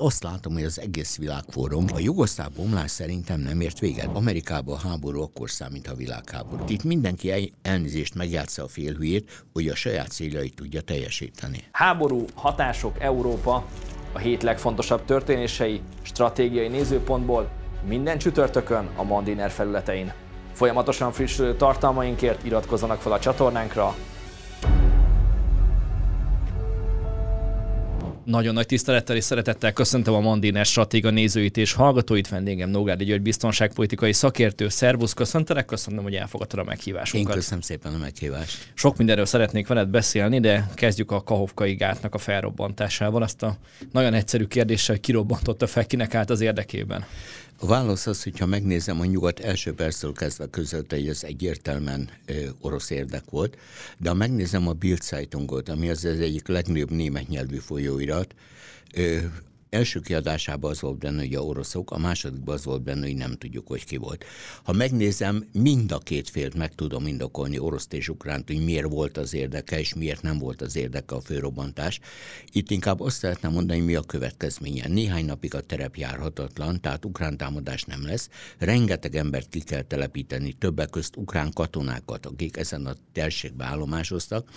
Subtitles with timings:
[0.00, 4.08] Azt látom, hogy az egész világfórum a jugoszláv bomlás szerintem nem ért véget.
[4.12, 6.64] Amerikában a háború akkor számít a világháború.
[6.68, 11.64] Itt mindenki elnézést megjátsza a félhülyét, hogy a saját céljait tudja teljesíteni.
[11.72, 13.64] Háború, hatások, Európa,
[14.12, 17.50] a hét legfontosabb történései, stratégiai nézőpontból
[17.86, 20.12] minden csütörtökön a Mandiner felületein.
[20.52, 23.94] Folyamatosan frissülő tartalmainkért iratkozzanak fel a csatornánkra,
[28.26, 33.22] Nagyon nagy tisztelettel és szeretettel köszöntöm a Mandiner stratéga nézőit és hallgatóit, vendégem Nógádi György
[33.22, 34.68] biztonságpolitikai szakértő.
[34.68, 37.30] Szervusz, köszöntelek, köszönöm, hogy elfogadtad a meghívásunkat.
[37.30, 38.72] Én köszönöm szépen a meghívást.
[38.74, 43.22] Sok mindenről szeretnék veled beszélni, de kezdjük a Kahovkai gátnak a felrobbantásával.
[43.22, 43.56] Azt a
[43.92, 47.04] nagyon egyszerű kérdéssel, kirobbantotta fel, kinek állt az érdekében.
[47.58, 52.46] A válasz az, hogyha megnézem a nyugat első perctől kezdve között, hogy ez egyértelműen ö,
[52.60, 53.58] orosz érdek volt,
[53.98, 58.34] de ha megnézem a Bild Zeitungot, ami az, az egyik legnagyobb német nyelvű folyóirat,
[58.94, 59.18] ö,
[59.70, 63.32] első kiadásában az volt benne, hogy a oroszok, a másodikban az volt benne, hogy nem
[63.32, 64.24] tudjuk, hogy ki volt.
[64.62, 69.16] Ha megnézem, mind a két félt meg tudom indokolni, orosz és ukránt, hogy miért volt
[69.16, 72.00] az érdeke, és miért nem volt az érdeke a főrobbantás.
[72.52, 74.88] Itt inkább azt szeretném mondani, mi a következménye.
[74.88, 78.28] Néhány napig a terep járhatatlan, tehát ukrán támadás nem lesz.
[78.58, 84.50] Rengeteg embert ki kell telepíteni, többek közt ukrán katonákat, akik ezen a térségben állomásoztak.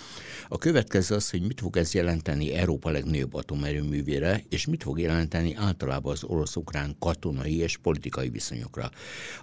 [0.48, 5.54] A következő az, hogy mit fog ez jelenteni Európa legnagyobb atomerőművére, és mit fog jelenteni
[5.54, 8.90] általában az orosz-ukrán katonai és politikai viszonyokra.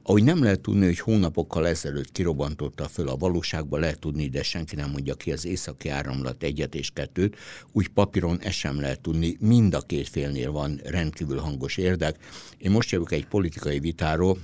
[0.04, 4.76] Ahogy nem lehet tudni, hogy hónapokkal ezelőtt kirobbantotta föl a valóságban, lehet tudni, de senki
[4.76, 7.36] nem mondja ki az északi áramlat egyet és kettőt,
[7.72, 12.18] úgy papíron ezt sem lehet tudni, mind a két félnél van rendkívül hangos érdek.
[12.58, 14.38] Én most jövök egy politikai vitáról,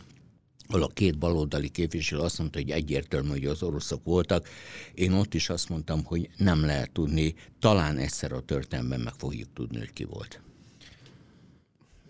[0.67, 4.47] ahol a két baloldali képviselő azt mondta, hogy egyértelmű, hogy az oroszok voltak.
[4.93, 9.53] Én ott is azt mondtam, hogy nem lehet tudni, talán egyszer a történelemben meg fogjuk
[9.53, 10.41] tudni, hogy ki volt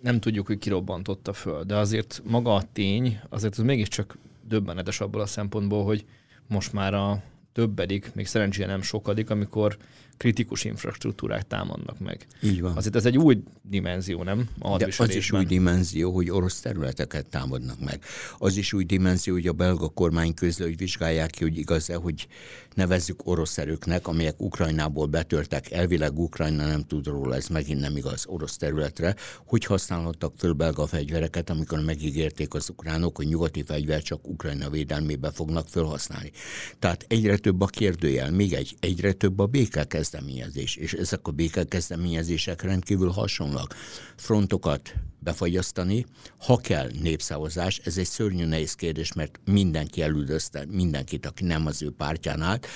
[0.04, 5.22] nem tudjuk, hogy kirobbantotta föl, de azért maga a tény, azért az mégiscsak döbbenetes abból
[5.22, 6.06] a szempontból, hogy
[6.48, 9.78] most már a többedik, még szerencsére nem sokadik, amikor
[10.24, 12.28] kritikus infrastruktúrák támadnak meg.
[12.42, 12.76] Így van.
[12.78, 14.50] Azért ez egy új dimenzió, nem?
[14.60, 18.04] A De az is új dimenzió, hogy orosz területeket támadnak meg.
[18.38, 22.28] Az is új dimenzió, hogy a belga kormány közül, hogy vizsgálják ki, hogy igaz-e, hogy
[22.74, 28.24] nevezzük orosz erőknek, amelyek Ukrajnából betörtek, elvileg Ukrajna nem tud róla, ez megint nem igaz
[28.28, 34.28] orosz területre, hogy használhattak föl belga fegyvereket, amikor megígérték az ukránok, hogy nyugati fegyver csak
[34.28, 36.32] Ukrajna védelmébe fognak felhasználni.
[36.80, 41.32] Tehát egyre több a kérdőjel, még egy, egyre több a béke kezdeményezés, és ezek a
[41.32, 43.76] békekezdeményezések rendkívül hasonlóak.
[44.16, 44.94] Frontokat
[45.24, 46.06] befagyasztani,
[46.38, 51.82] ha kell népszavazás, ez egy szörnyű nehéz kérdés, mert mindenki elüldözte mindenkit, aki nem az
[51.82, 52.68] ő pártján állt,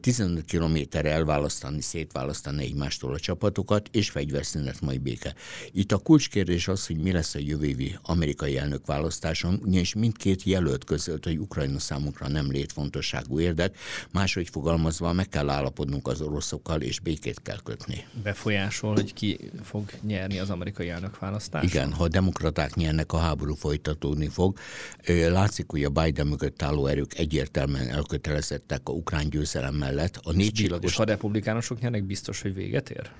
[0.00, 5.34] 15 kilométerre elválasztani, szétválasztani egymástól a csapatokat, és fegyverszünet majd béke.
[5.72, 10.42] Itt a kulcskérdés az, hogy mi lesz a jövő évi amerikai elnök választáson, ugyanis mindkét
[10.42, 13.78] jelölt között, hogy Ukrajna számunkra nem létfontosságú érdek,
[14.10, 16.20] máshogy fogalmazva meg kell állapodnunk az
[16.54, 18.04] oroszokkal, és békét kell kötni.
[18.22, 21.74] Befolyásol, hogy ki fog nyerni az amerikai elnök választást?
[21.74, 24.58] Igen, ha a demokraták nyernek, a háború folytatódni fog.
[25.06, 30.20] Látszik, hogy a Biden mögött álló erők egyértelműen elkötelezettek a ukrán győzelem mellett.
[30.22, 30.90] A négy csillagos...
[30.90, 33.10] És ha a republikánusok nyernek, biztos, hogy véget ér?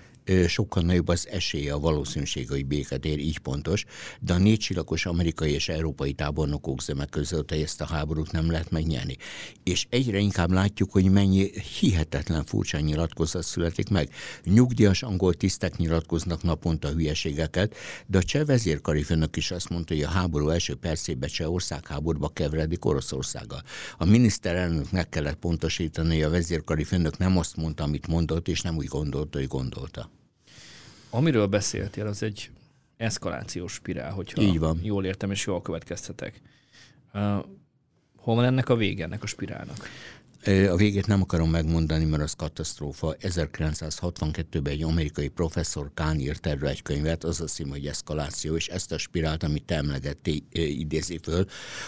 [0.46, 3.84] Sokkal nagyobb az esélye, a valószínűség, hogy béket ér, így pontos,
[4.20, 8.70] de a négy csillagos amerikai és európai tábornokok zöme között ezt a háborút nem lehet
[8.70, 9.16] megnyerni.
[9.62, 14.08] És egyre inkább látjuk, hogy mennyi hihetetlen furcsa nyilatkozat születik meg.
[14.44, 17.74] Nyugdíjas angol tisztek nyilatkoznak naponta hülyeségeket,
[18.06, 22.28] de a cseh vezérkari főnök is azt mondta, hogy a háború első percében Csehország háborúba
[22.28, 23.62] keveredik Oroszországgal.
[23.98, 28.76] A miniszterelnöknek kellett pontosítani, hogy a vezérkari főnök nem azt mondta, amit mondott, és nem
[28.76, 30.13] úgy gondolta, hogy gondolta.
[31.14, 32.50] Amiről beszéltél, az egy
[32.96, 34.78] eszkalációs spirál, hogyha Így van.
[34.82, 36.40] jól értem és jól következtetek.
[37.12, 37.20] Uh,
[38.16, 39.88] hol van ennek a vége, ennek a spirálnak?
[40.46, 43.16] A végét nem akarom megmondani, mert az katasztrófa.
[43.20, 48.68] 1962-ben egy amerikai professzor Kán írt erről egy könyvet, az a szím, hogy eszkaláció, és
[48.68, 51.46] ezt a spirált, amit te emlegettél, idézi föl,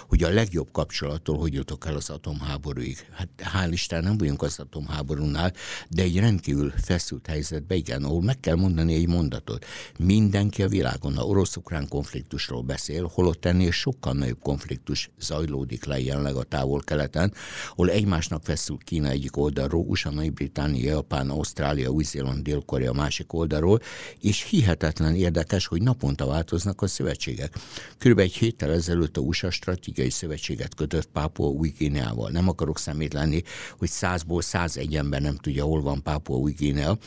[0.08, 3.06] hogy a legjobb kapcsolattól hogy jutok el az atomháborúig.
[3.12, 5.52] Hát hál' Isten nem vagyunk az atomháborúnál,
[5.88, 9.64] de egy rendkívül feszült helyzetbe, igen, ahol meg kell mondani egy mondatot.
[9.98, 16.36] Mindenki a világon a orosz-ukrán konfliktusról beszél, holott ennél sokkal nagyobb konfliktus zajlódik le jelenleg
[16.36, 17.32] a távol-keleten,
[17.70, 23.81] ahol egymásnak feszül Kína egyik oldalról, USA, Nagy-Britannia, Japán, Ausztrália, Új-Zéland, Dél-Korea másik oldalról,
[24.20, 27.54] és hihetetlen érdekes, hogy naponta változnak a szövetségek.
[27.98, 32.31] Körülbelül egy héttel ezelőtt a USA stratégiai szövetséget kötött Pápua új Guineával.
[32.31, 33.43] Nem akarok szemét lenni,
[33.78, 36.98] hogy százból száz egy ember nem tudja, hol van Pápua új Guinea.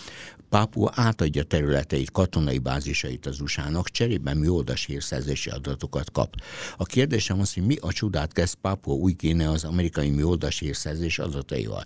[0.50, 6.36] Pápua átadja területeit, katonai bázisait az USA-nak, cserében műoldas hírszerzési adatokat kap.
[6.78, 11.20] A kérdésem az, hogy mi a csodát kezd Pápua új kéne az amerikai műoldas hírszerzés
[11.20, 11.84] adataival.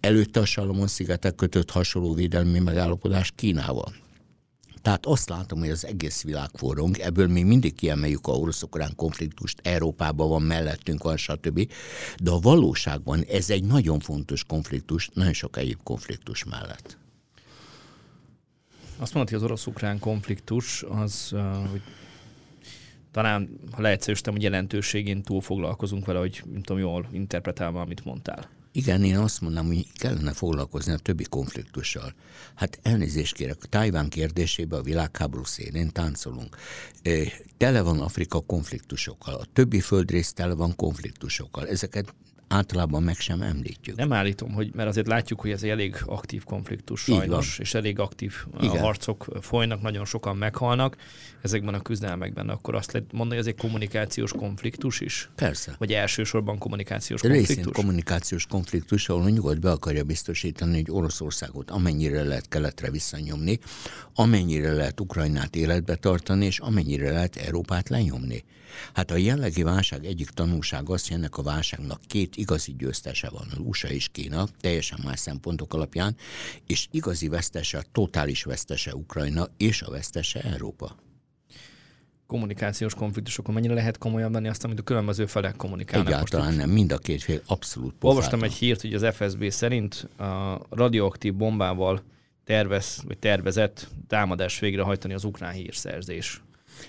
[0.00, 3.94] Előtte a Salomon-szigetek kötött hasonló védelmi megállapodás Kínával.
[4.82, 9.60] Tehát azt látom, hogy az egész világ forrong, ebből még mindig kiemeljük a orosz-ukrán konfliktust,
[9.62, 11.70] Európában van, mellettünk van, stb.
[12.22, 16.98] De a valóságban ez egy nagyon fontos konfliktus, nagyon sok egyéb konfliktus mellett.
[18.96, 21.34] Azt mondta, hogy az orosz-ukrán konfliktus az,
[21.70, 21.82] hogy
[23.10, 28.48] talán, ha leegyszerűsítem, hogy jelentőségén túl foglalkozunk vele, hogy nem tudom, jól interpretálva, amit mondtál.
[28.72, 32.14] Igen, én azt mondom, hogy kellene foglalkozni a többi konfliktussal.
[32.54, 36.56] Hát elnézést kérek, a Tájván kérdésébe a világháború szélén táncolunk.
[37.56, 41.68] Tele van Afrika konfliktusokkal, a többi földrész tele van konfliktusokkal.
[41.68, 42.14] Ezeket
[42.48, 43.96] általában meg sem említjük.
[43.96, 47.98] Nem állítom, hogy, mert azért látjuk, hogy ez egy elég aktív konfliktus sajnos, és elég
[47.98, 48.78] aktív Igen.
[48.78, 50.96] harcok folynak, nagyon sokan meghalnak
[51.42, 55.30] ezekben a küzdelmekben, akkor azt lehet mondani, hogy ez egy kommunikációs konfliktus is?
[55.34, 55.74] Persze.
[55.78, 57.74] Vagy elsősorban kommunikációs Részint konfliktus?
[57.74, 63.58] kommunikációs konfliktus, ahol a nyugat be akarja biztosítani, hogy Oroszországot amennyire lehet keletre visszanyomni,
[64.14, 68.44] amennyire lehet Ukrajnát életbe tartani, és amennyire lehet Európát lenyomni.
[68.94, 73.46] Hát a jellegi válság egyik tanulság az, hogy ennek a válságnak két igazi győztese van,
[73.50, 76.16] az USA és Kína, teljesen más szempontok alapján,
[76.66, 80.96] és igazi vesztese, totális vesztese Ukrajna, és a vesztese Európa
[82.26, 86.08] kommunikációs konfliktusokon mennyire lehet komolyan venni azt, amit a különböző felek kommunikálnak.
[86.08, 88.14] Egyáltalán Most nem, mind a két fél abszolút pofátlan.
[88.14, 92.02] Olvastam egy hírt, hogy az FSB szerint a radioaktív bombával
[92.44, 96.42] tervez, vagy tervezett támadás végrehajtani az ukrán hírszerzés.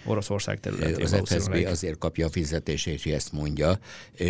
[0.06, 1.04] Oroszország területén.
[1.04, 3.80] Az FSB azért kapja a fizetését, hogy ezt mondja.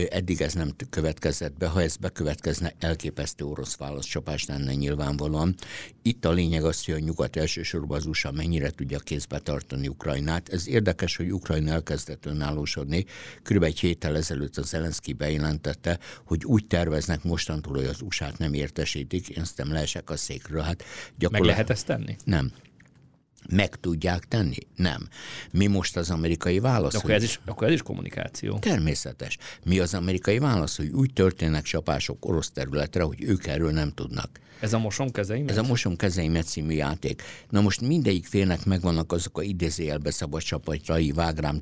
[0.10, 1.68] Eddig ez nem következett be.
[1.68, 5.56] Ha ez bekövetkezne, elképesztő orosz válaszcsapás lenne nyilvánvalóan.
[6.02, 10.50] Itt a lényeg az, hogy a nyugat elsősorban az USA mennyire tudja kézbe tartani Ukrajnát.
[10.50, 13.06] Ez érdekes, hogy Ukrajna elkezdett önállósodni.
[13.44, 18.54] Körülbelül egy héttel ezelőtt az Zelenszky bejelentette, hogy úgy terveznek mostantól, hogy az USA-t nem
[18.54, 19.30] értesítik.
[19.30, 20.62] Én aztán leesek a székről.
[20.62, 20.84] Hát
[21.30, 22.16] Meg lehet ezt tenni?
[22.24, 22.52] Nem.
[23.50, 24.58] Meg tudják tenni?
[24.76, 25.08] Nem.
[25.52, 26.92] Mi most az amerikai válasz?
[26.92, 28.60] De akkor, ez is, akkor ez is kommunikáció.
[28.60, 29.38] Természetes.
[29.64, 34.40] Mi az amerikai válasz, hogy úgy történnek csapások orosz területre, hogy ők erről nem tudnak.
[34.60, 35.50] Ez a Mosom kezeimet?
[35.50, 37.22] Ez a Mosom kezeimet című játék.
[37.50, 41.60] Na most mindegyik félnek megvannak azok a idézőjelbe szabad csapatai, Vágrám,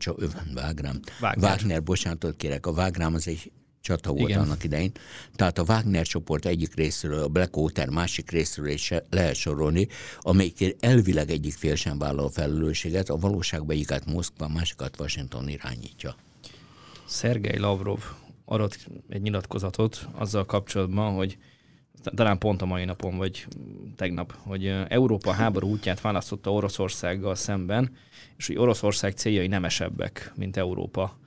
[0.54, 1.50] Vágrám, Wagner.
[1.50, 3.52] Wagner, bocsánatot kérek, a Vágrám az egy
[3.84, 4.42] csata volt Igen.
[4.42, 4.92] annak idején.
[5.36, 9.88] Tehát a Wagner csoport egyik részéről, a Blackwater másik részéről is lehet sorolni,
[10.20, 16.16] amelyik elvileg egyik fél sem vállal a felelősséget, a valóságban egyiket Moszkva, másikat Washington irányítja.
[17.06, 18.00] Szergej Lavrov
[18.46, 21.38] adott egy nyilatkozatot azzal kapcsolatban, hogy
[22.16, 23.48] talán pont a mai napon, vagy
[23.96, 27.96] tegnap, hogy Európa háború útját választotta Oroszországgal szemben,
[28.38, 31.22] és hogy Oroszország céljai nemesebbek, mint Európa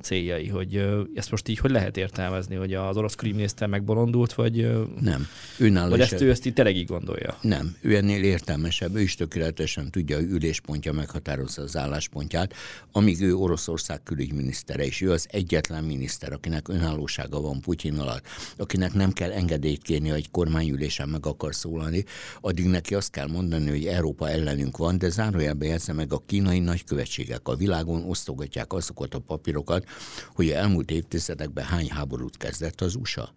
[0.00, 4.70] céljai, hogy ezt most így hogy lehet értelmezni, hogy az orosz krímnézte megbolondult, vagy,
[5.00, 5.26] nem.
[5.58, 7.38] Önálló vagy ezt ő ezt így tényleg így gondolja?
[7.40, 12.54] Nem, ő ennél értelmesebb, ő is tökéletesen tudja, hogy üléspontja meghatározza az álláspontját,
[12.92, 18.26] amíg ő Oroszország külügyminisztere, és ő az egyetlen miniszter, akinek önállósága van Putyin alatt,
[18.56, 22.04] akinek nem kell engedélyt kérni, hogy kormányülésen meg akar szólalni,
[22.40, 26.58] addig neki azt kell mondani, hogy Európa ellenünk van, de zárójelben jelzze meg a kínai
[26.58, 29.88] nagykövetségek a világon osztogatják azokat a papírokat, papírokat,
[30.34, 33.34] hogy elmúlt évtizedekben hány háborút kezdett az USA.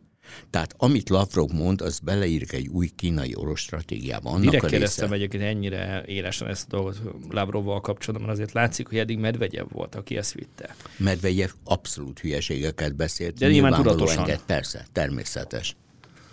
[0.50, 4.30] Tehát amit Lavrov mond, az beleírik egy új kínai-orosz stratégiába.
[4.30, 8.98] Annak Direkt kérdeztem egyébként ennyire élesen ezt a dolgot Lavrovval kapcsolatban, mert azért látszik, hogy
[8.98, 10.76] eddig Medvegyev volt, aki ezt vitte.
[10.98, 13.38] Medvegyev abszolút hülyeségeket beszélt.
[13.38, 14.18] De nyilván tudatosan.
[14.18, 15.76] Enged, persze, természetes.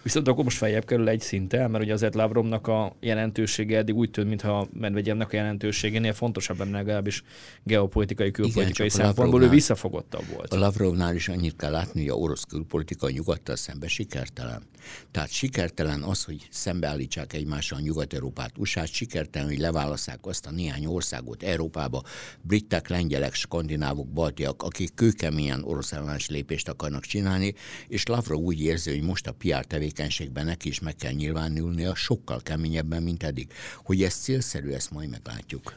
[0.05, 4.11] Viszont akkor most feljebb kerül egy szinten, mert ugye azért Lavromnak a jelentősége eddig úgy
[4.11, 7.23] tűnt, mintha Medvegyevnek a jelentőségénél fontosabb lenne legalábbis
[7.63, 10.53] geopolitikai, külpolitikai Igen, szempontból, ő visszafogottabb volt.
[10.53, 14.63] A Lavrovnál is annyit kell látni, hogy a orosz külpolitika nyugattal szembe sikertelen.
[15.11, 21.43] Tehát sikertelen az, hogy szembeállítsák egymással Nyugat-Európát, usa sikertelen, hogy leválasszák azt a néhány országot
[21.43, 22.03] Európába,
[22.43, 27.55] britek, lengyelek, skandinávok, baltiak, akik kőkeményen orosz ellenes lépést akarnak csinálni,
[27.89, 32.41] és Lavrov úgy érzi, hogy most a PR tevékenységben neki is meg kell nyilvánulnia sokkal
[32.43, 33.53] keményebben, mint eddig.
[33.85, 35.75] Hogy ez célszerű, ezt majd meglátjuk.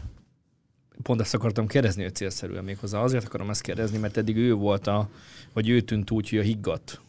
[1.03, 2.99] Pont ezt akartam kérdezni, hogy célszerűen méghozzá.
[2.99, 5.09] Azért akarom ezt kérdezni, mert eddig ő volt a,
[5.53, 7.01] vagy ő tűnt úgy, hogy a higgadt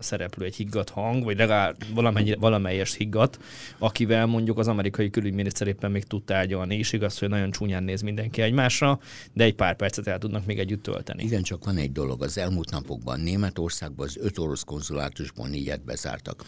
[0.00, 1.76] szereplő, egy higgadt hang, vagy legalább
[2.38, 3.38] valamelyes higgadt,
[3.78, 8.00] akivel mondjuk az amerikai külügyminiszter éppen még tud tárgyalni, és igaz, hogy nagyon csúnyán néz
[8.00, 9.00] mindenki egymásra,
[9.32, 11.24] de egy pár percet el tudnak még együtt tölteni.
[11.24, 12.22] Igen, csak van egy dolog.
[12.22, 16.44] Az elmúlt napokban Németországban az öt orosz konzulátusból négyet bezártak.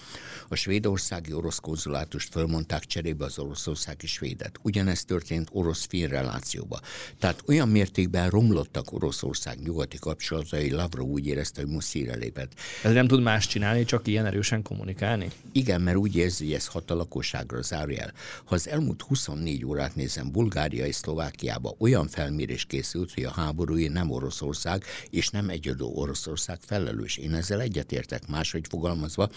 [0.49, 4.59] A svédországi orosz konzulátust fölmondták cserébe az oroszországi svédet.
[4.63, 6.81] Ugyanezt történt orosz-fin relációba.
[7.19, 12.53] Tehát olyan mértékben romlottak Oroszország nyugati kapcsolatai, Lavrov úgy érezte, hogy muszíre lépett.
[12.83, 15.31] Ez nem tud más csinálni, csak ilyen erősen kommunikálni?
[15.53, 18.13] Igen, mert úgy érzi, hogy ez hat a lakosságra zárja el.
[18.45, 23.89] Ha az elmúlt 24 órát nézem, Bulgária és Szlovákiába olyan felmérés készült, hogy a háborúi
[23.89, 27.17] nem Oroszország és nem egyedül Oroszország felelős.
[27.17, 29.29] Én ezzel egyetértek, máshogy fogalmazva,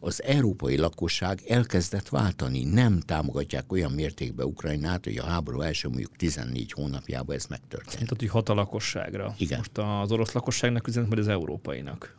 [0.00, 6.16] az európai lakosság elkezdett váltani, nem támogatják olyan mértékben Ukrajnát, hogy a háború első mondjuk
[6.16, 8.04] 14 hónapjában ez megtörtént.
[8.04, 9.34] Tehát, hogy hat a lakosságra.
[9.38, 9.58] Igen.
[9.58, 12.16] Most az orosz lakosságnak üzenet, vagy az európainak?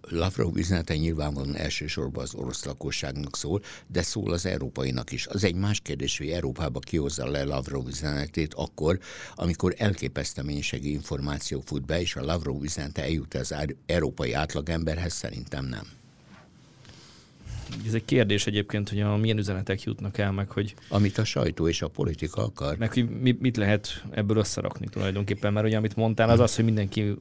[0.00, 5.26] Lavrov üzenete nyilvánvalóan elsősorban az orosz lakosságnak szól, de szól az európainak is.
[5.26, 8.98] Az egy más kérdés, hogy Európába kihozza le Lavrov üzenetét akkor,
[9.34, 13.54] amikor elképesztő mennyiségű információ fut be, és a Lavrov üzenete eljut az
[13.86, 15.99] európai átlagemberhez, szerintem nem
[17.86, 20.74] ez egy kérdés egyébként, hogy a milyen üzenetek jutnak el, meg hogy...
[20.88, 22.76] Amit a sajtó és a politika akar.
[22.78, 23.08] Meg hogy
[23.38, 27.16] mit lehet ebből összerakni tulajdonképpen, mert ugye amit mondtál, az az, hogy mindenki,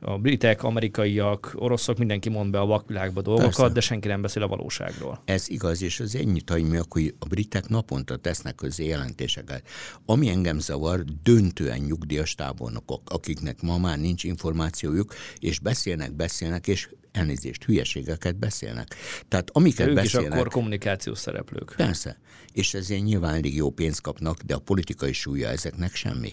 [0.00, 3.72] a britek, amerikaiak, oroszok, mindenki mond be a vakvilágba dolgokat, Persze.
[3.72, 5.22] de senki nem beszél a valóságról.
[5.24, 9.68] Ez igaz, és az ennyit hagyj hogy a britek naponta tesznek közé jelentéseket.
[10.06, 16.88] Ami engem zavar, döntően nyugdíjas tábornokok, akiknek ma már nincs információjuk, és beszélnek, beszélnek, és
[17.12, 18.94] elnézést, hülyeségeket beszélnek.
[19.28, 20.32] Tehát amiket ők beszélnek...
[20.32, 21.74] is akkor kommunikációs szereplők.
[21.76, 22.18] Persze.
[22.52, 26.32] És ezért nyilván elég jó pénzt kapnak, de a politikai súlya ezeknek semmi.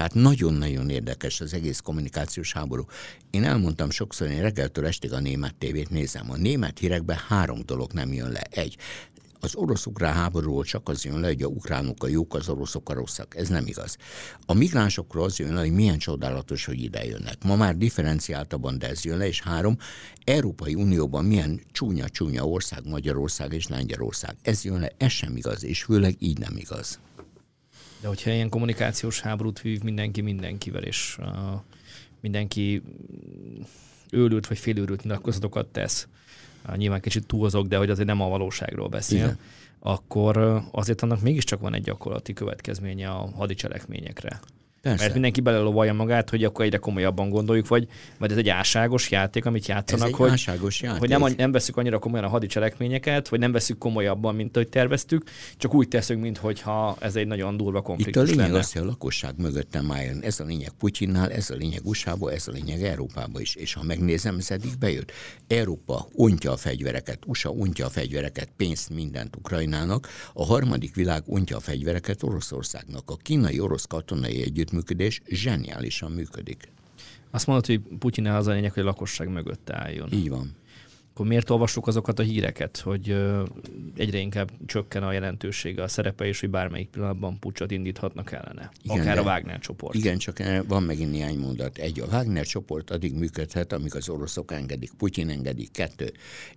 [0.00, 2.84] Tehát nagyon-nagyon érdekes az egész kommunikációs háború.
[3.30, 6.30] Én elmondtam sokszor, én reggeltől estig a német tévét nézem.
[6.30, 8.40] A német hírekben három dolog nem jön le.
[8.50, 8.76] Egy,
[9.40, 12.92] az orosz-ukrán háborúról csak az jön le, hogy a ukránok a jók, az oroszok a
[12.92, 13.36] rosszak.
[13.36, 13.96] Ez nem igaz.
[14.46, 17.44] A migránsokról az jön le, hogy milyen csodálatos, hogy ide jönnek.
[17.44, 19.76] Ma már differenciáltabban, de ez jön le, és három,
[20.24, 24.36] Európai Unióban milyen csúnya-csúnya ország, Magyarország és Lengyelország.
[24.42, 27.00] Ez jön le, ez sem igaz, és főleg így nem igaz.
[28.00, 31.26] De hogyha ilyen kommunikációs háborút vív mindenki mindenkivel, és uh,
[32.20, 32.82] mindenki
[34.10, 36.08] őrült vagy félőrült nyilatkozatokat tesz,
[36.76, 39.38] nyilván kicsit túlzok, de hogy azért nem a valóságról beszél, Igen.
[39.78, 44.40] akkor azért annak mégiscsak van egy gyakorlati következménye a hadicselekményekre.
[44.82, 45.02] Persze.
[45.02, 49.44] Mert mindenki belelovalja magát, hogy akkor egyre komolyabban gondoljuk, vagy, vagy ez egy álságos játék,
[49.44, 50.98] amit játszanak, ez egy hogy, álságos játék.
[50.98, 55.24] hogy nem, nem veszük annyira komolyan a hadicselekményeket, vagy nem veszük komolyabban, mint ahogy terveztük,
[55.56, 58.58] csak úgy teszünk, mintha ez egy nagyon durva konfliktus Itt a lényeg lenne.
[58.58, 60.22] az, hogy a lakosság mögöttem álljon.
[60.22, 63.54] Ez a lényeg Putyinnál, ez a lényeg usa ez a lényeg Európában is.
[63.54, 65.12] És ha megnézem, ez eddig bejött.
[65.46, 71.56] Európa ontja a fegyvereket, USA ontja a fegyvereket, pénzt mindent Ukrajnának, a harmadik világ ontja
[71.56, 73.10] a fegyvereket Oroszországnak.
[73.10, 76.68] A kínai-orosz katonai együtt együttműködés zseniálisan működik.
[77.30, 80.12] Azt mondod, hogy Putyin az a lényeg, hogy a lakosság mögött álljon.
[80.12, 80.56] Így van
[81.20, 83.16] akkor miért olvassuk azokat a híreket, hogy
[83.96, 88.70] egyre inkább csökken a jelentősége, a szerepe, és hogy bármelyik pillanatban pucsot indíthatnak ellene?
[88.82, 89.94] Igen, Akár a Wagner csoport.
[89.94, 91.78] Igen, csak van megint néhány mondat.
[91.78, 95.70] Egy, a Wagner csoport addig működhet, amíg az oroszok engedik, Putyin engedik.
[95.70, 96.12] Kettő,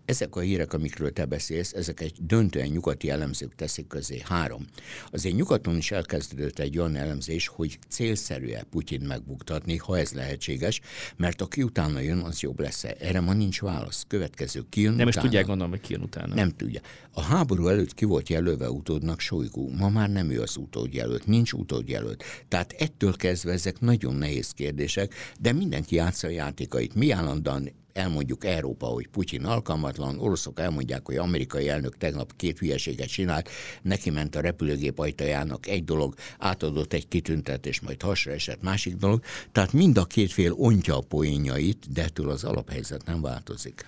[0.06, 4.22] ezek a hírek, amikről te beszélsz, ezek egy döntően nyugati elemzők teszik közé.
[4.26, 4.66] Három,
[5.12, 10.82] azért nyugaton is elkezdődött egy olyan elemzés, hogy célszerű-e Putyin megbuktatni, ha ez lehetséges,
[11.16, 12.84] mert aki utána jön, az jobb lesz.
[12.84, 14.06] Erre ma nincs válasz.
[14.08, 16.36] Következő következő kijön Nem is tudják gondolom, hogy kijön utána.
[16.36, 16.82] Nem tudja.
[17.12, 19.70] A háború előtt ki volt jelölve utódnak Solygó.
[19.70, 22.24] Ma már nem ő az utódjelölt, nincs utódjelölt.
[22.48, 26.96] Tehát ettől kezdve ezek nagyon nehéz kérdések, de mindenki játsza a játékait.
[26.96, 33.08] Mi állandóan elmondjuk Európa, hogy Putyin alkalmatlan, oroszok elmondják, hogy amerikai elnök tegnap két hülyeséget
[33.08, 33.50] csinált,
[33.82, 39.24] neki ment a repülőgép ajtajának egy dolog, átadott egy kitüntetés, majd hasra esett másik dolog.
[39.52, 43.86] Tehát mind a két fél ontja a poénjait, de ettől az alaphelyzet nem változik.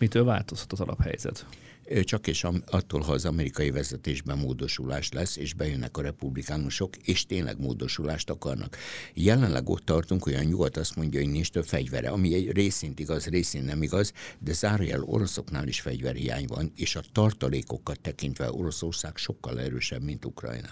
[0.00, 1.46] Mitől változhat az alaphelyzet?
[2.02, 7.60] Csak és attól, ha az amerikai vezetésben módosulás lesz, és bejönnek a republikánusok, és tényleg
[7.60, 8.76] módosulást akarnak.
[9.14, 13.26] Jelenleg ott tartunk, a nyugat azt mondja, hogy nincs több fegyvere, ami egy részint igaz,
[13.26, 19.60] részint nem igaz, de zárójel oroszoknál is fegyverhiány van, és a tartalékokat tekintve Oroszország sokkal
[19.60, 20.68] erősebb, mint Ukrajna.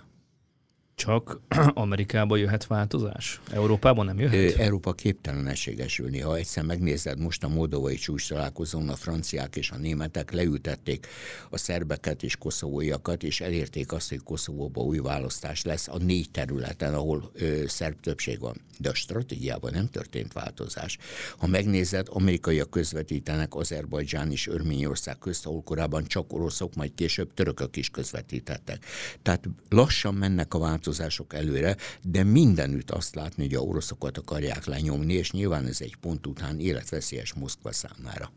[0.98, 1.40] Csak
[1.74, 3.40] Amerikában jöhet változás?
[3.52, 4.56] Európában nem jöhet?
[4.56, 6.20] Európa képtelen egységesülni.
[6.20, 11.06] Ha egyszer megnézed, most a moldovai csúcs találkozón a franciák és a németek leültették
[11.50, 16.94] a szerbeket és koszovóiakat, és elérték azt, hogy Koszovóban új választás lesz a négy területen,
[16.94, 18.60] ahol ö, szerb többség van.
[18.78, 20.98] De a stratégiában nem történt változás.
[21.38, 27.76] Ha megnézed, amerikaiak közvetítenek Azerbajdzsán és Örményország közt, ahol korábban csak oroszok, majd később törökök
[27.76, 28.84] is közvetítettek.
[29.22, 34.64] Tehát lassan mennek a változások változások előre, de mindenütt azt látni, hogy a oroszokat akarják
[34.64, 38.30] lenyomni, és nyilván ez egy pont után életveszélyes Moszkva számára.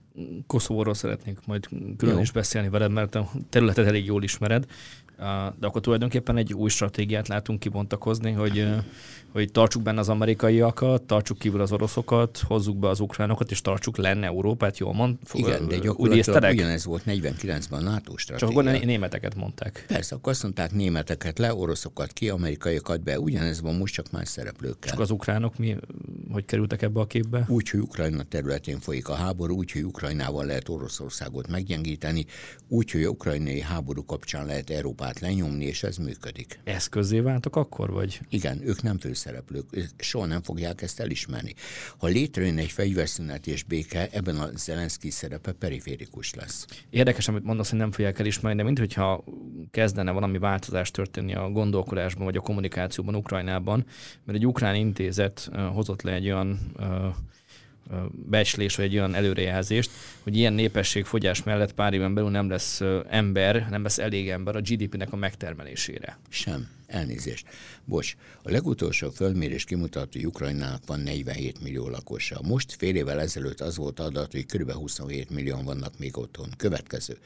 [0.48, 1.68] Koszovóról szeretnék majd
[1.98, 2.22] külön Jó.
[2.22, 4.66] is beszélni veled, mert a területet elég jól ismered
[5.60, 8.68] de akkor tulajdonképpen egy új stratégiát látunk kibontakozni, hogy,
[9.32, 13.98] hogy tartsuk benne az amerikaiakat, tartsuk kívül az oroszokat, hozzuk be az ukránokat, és tartsuk
[13.98, 15.18] lenne Európát, jól mond?
[15.34, 18.54] Igen, de gyakorlatilag ugyanez volt 49-ben a NATO stratégia.
[18.64, 19.86] Csak akkor németeket mondták.
[19.88, 24.30] Persze, akkor azt mondták németeket le, oroszokat ki, amerikaiakat be, ugyanez van most csak más
[24.30, 24.92] szereplőkkel.
[24.92, 25.76] Csak az ukránok mi,
[26.32, 27.46] hogy kerültek ebbe a képbe?
[27.48, 32.26] Úgy, hogy Ukrajna területén folyik a háború, úgy, hogy Ukrajnával lehet Oroszországot meggyengíteni,
[32.68, 36.60] úgy, hogy a ukrajnai háború kapcsán lehet Európát próbált lenyomni, és ez működik.
[36.64, 38.20] Eszközé váltak akkor, vagy?
[38.30, 39.66] Igen, ők nem főszereplők,
[39.98, 41.54] soha nem fogják ezt elismerni.
[41.98, 46.66] Ha létrejön egy fegyverszünet és béke, ebben a Zelenszky szerepe periférikus lesz.
[46.90, 49.24] Érdekes, amit mondasz, hogy nem fogják elismerni, de mintha
[49.72, 53.86] kezdene valami változás történni a gondolkodásban, vagy a kommunikációban Ukrajnában,
[54.24, 56.60] mert egy ukrán intézet hozott le egy olyan
[58.12, 59.92] becslés, vagy egy olyan előrejelzést,
[60.24, 64.62] hogy ilyen népességfogyás mellett pár éven belül nem lesz ember, nem lesz elég ember a
[64.62, 66.20] GDP-nek a megtermelésére.
[66.30, 66.68] Sem.
[66.88, 67.48] Elnézést.
[67.86, 72.42] Bocs, a legutolsó fölmérés kimutatta, hogy Ukrajnának van 47 millió lakosa.
[72.44, 74.72] Most fél évvel ezelőtt az volt adat, hogy kb.
[74.72, 76.50] 27 millió vannak még otthon.
[76.58, 77.18] Következő.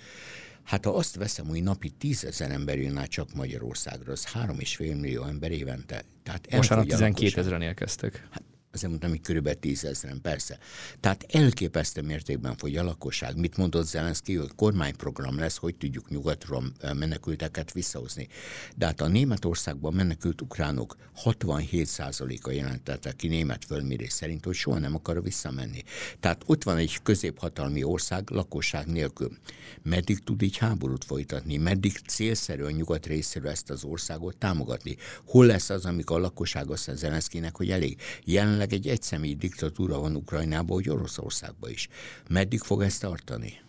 [0.64, 5.24] Hát ha azt veszem, hogy napi tízezer ember jön át csak Magyarországra, az 3,5 millió
[5.24, 6.04] ember évente.
[6.24, 8.28] Tehát Most már 12 ezeren érkeztek.
[8.32, 8.44] Hát
[8.76, 10.58] azért mondtam, hogy körülbelül tízezeren, persze.
[11.00, 13.38] Tehát elképesztő mértékben fogy a lakosság.
[13.38, 16.64] Mit mondott Zelenszky, hogy kormányprogram lesz, hogy tudjuk nyugatról
[16.94, 18.28] menekülteket visszahozni.
[18.76, 24.96] De hát a Németországban menekült ukránok 67%-a jelentette ki német fölmérés szerint, hogy soha nem
[24.96, 25.84] akar visszamenni.
[26.20, 29.38] Tehát ott van egy középhatalmi ország lakosság nélkül.
[29.84, 31.58] Meddig tud így háborút folytatni?
[31.58, 34.98] Meddig célszerű a nyugat részéről ezt az országot támogatni?
[35.26, 38.02] Hol lesz az, amikor a lakosság azt Zelenszkinek, hogy elég?
[38.24, 41.88] Jelenleg jelenleg egy egyszemélyi diktatúra van Ukrajnában, hogy Oroszországban is.
[42.30, 43.64] Meddig fog ezt tartani?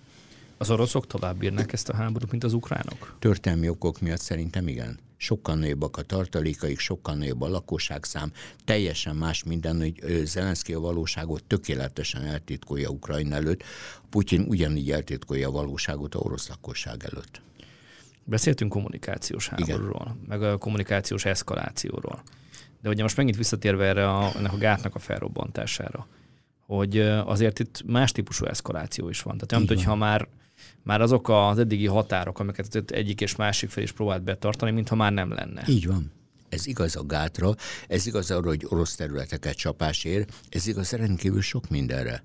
[0.59, 3.17] Az oroszok tovább bírnak ezt a háborút, mint az ukránok?
[3.19, 4.99] Történelmi okok miatt szerintem igen.
[5.19, 8.33] Sokkal nagyobbak a tartalékaik, sokkal nagyobb a lakosságszám,
[8.65, 13.63] teljesen más minden, hogy Zelenszky a valóságot tökéletesen eltitkolja Ukrajna előtt,
[14.11, 17.41] Putyin ugyanígy eltitkolja a valóságot a orosz lakosság előtt.
[18.25, 20.25] Beszéltünk kommunikációs háborúról, Igen.
[20.29, 22.23] meg a kommunikációs eszkalációról.
[22.87, 26.07] De ugye most megint visszatérve erre a, ennek a gátnak a felrobbantására,
[26.67, 29.39] hogy azért itt más típusú eszkaláció is van.
[29.39, 30.29] Tehát nem, hogyha már
[30.83, 35.13] már azok az eddigi határok, amiket egyik és másik fel is próbált betartani, mintha már
[35.13, 35.63] nem lenne.
[35.67, 36.13] Így van.
[36.49, 37.55] Ez igaz a gátra,
[37.89, 42.25] ez igaz arra, hogy orosz területeket csapás ér, ez igaz rendkívül sok mindenre.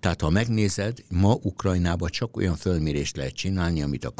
[0.00, 4.14] Tehát ha megnézed, ma Ukrajnában csak olyan fölmérést lehet csinálni, amit a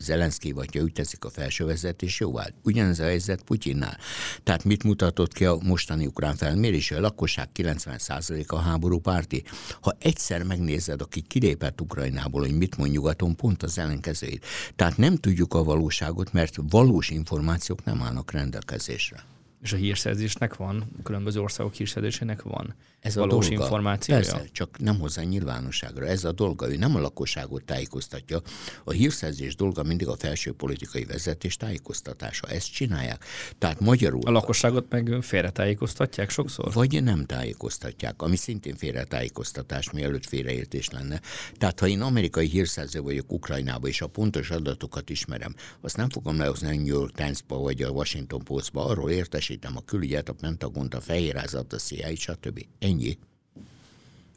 [0.00, 2.46] Zelenszky vagy úgy teszik a felső vezetés jóvá.
[2.62, 3.98] Ugyanez a helyzet Putyinnál.
[4.42, 6.90] Tehát mit mutatott ki a mostani ukrán felmérés?
[6.90, 9.42] A lakosság 90%-a háború párti.
[9.80, 14.46] Ha egyszer megnézed, aki kilépett Ukrajnából, hogy mit mond nyugaton, pont az ellenkezőjét.
[14.76, 19.24] Tehát nem tudjuk a valóságot, mert valós információk nem állnak rendelkezésre.
[19.62, 23.62] És a hírszerzésnek van, különböző országok hírszerzésének van ez a valós dolga.
[23.62, 24.20] információja?
[24.20, 26.06] Persze, csak nem hozzá nyilvánosságra.
[26.06, 28.40] Ez a dolga, ő nem a lakosságot tájékoztatja.
[28.84, 32.46] A hírszerzés dolga mindig a felső politikai vezetés tájékoztatása.
[32.46, 33.24] Ezt csinálják.
[33.58, 34.20] Tehát magyarul...
[34.24, 36.72] A lakosságot meg félretájékoztatják sokszor?
[36.72, 41.20] Vagy nem tájékoztatják, ami szintén félretájékoztatás, mielőtt félreértés lenne.
[41.56, 46.36] Tehát ha én amerikai hírszerző vagyok Ukrajnába, és a pontos adatokat ismerem, azt nem fogom
[46.36, 50.94] lehozni a New York Times-ba vagy a Washington Post-ba, arról értesítem a külügyet, a Pentagont,
[50.94, 52.66] a Fehérházat, a CIA, stb.
[52.90, 53.18] Ennyi.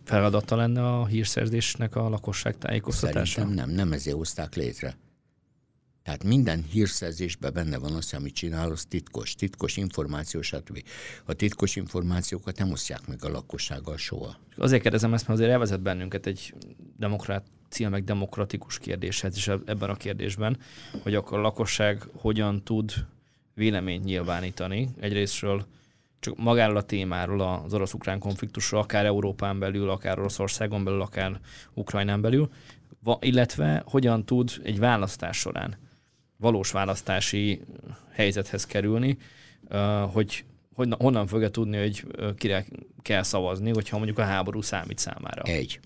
[0.04, 3.40] Feladata lenne a hírszerzésnek a lakosság tájékoztatása?
[3.40, 4.98] Szerintem nem, nem ezért hozták létre.
[6.04, 10.84] Tehát minden hírszerzésben benne van az, amit csinál, az titkos, titkos információ, stb.
[11.26, 14.36] A titkos információkat nem osztják meg a lakossággal soha.
[14.58, 16.54] Azért kérdezem ezt, mert azért elvezet bennünket egy
[16.98, 20.58] demokrácia, meg demokratikus kérdéshez is ebben a kérdésben,
[21.04, 22.94] hogy akkor a lakosság hogyan tud
[23.54, 24.90] véleményt nyilvánítani.
[25.00, 25.66] Egyrésztről
[26.24, 31.40] csak magáról a témáról, az orosz-ukrán konfliktusról, akár Európán belül, akár Oroszországon belül, akár
[31.74, 32.50] Ukrajnán belül,
[33.20, 35.78] illetve hogyan tud egy választás során
[36.38, 37.62] valós választási
[38.12, 39.18] helyzethez kerülni,
[40.12, 40.46] hogy
[40.98, 42.06] honnan fogja tudni, hogy
[42.38, 42.66] kire
[43.02, 45.42] kell szavazni, hogyha mondjuk a háború számít számára.
[45.42, 45.80] Egy.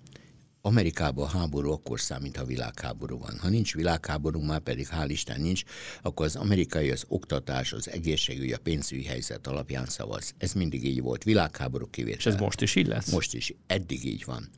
[0.68, 3.38] Amerikában a háború akkor számít, ha világháború van.
[3.40, 5.64] Ha nincs világháború, már pedig hál' Isten nincs,
[6.02, 10.34] akkor az amerikai az oktatás, az egészségügy, a pénzügyi helyzet alapján szavaz.
[10.38, 11.24] Ez mindig így volt.
[11.24, 12.18] Világháború kivétel.
[12.18, 13.12] És ez most is így lesz?
[13.12, 13.54] Most is.
[13.68, 14.50] Eddig így van.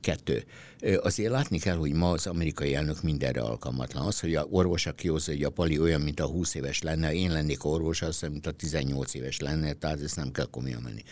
[0.00, 0.44] Kettő.
[1.02, 4.06] Azért látni kell, hogy ma az amerikai elnök mindenre alkalmatlan.
[4.06, 7.14] Az, hogy a orvos, aki hozza, hogy a pali olyan, mint a 20 éves lenne,
[7.14, 11.02] én lennék orvos, az, mint a 18 éves lenne, tehát ezt nem kell komolyan menni.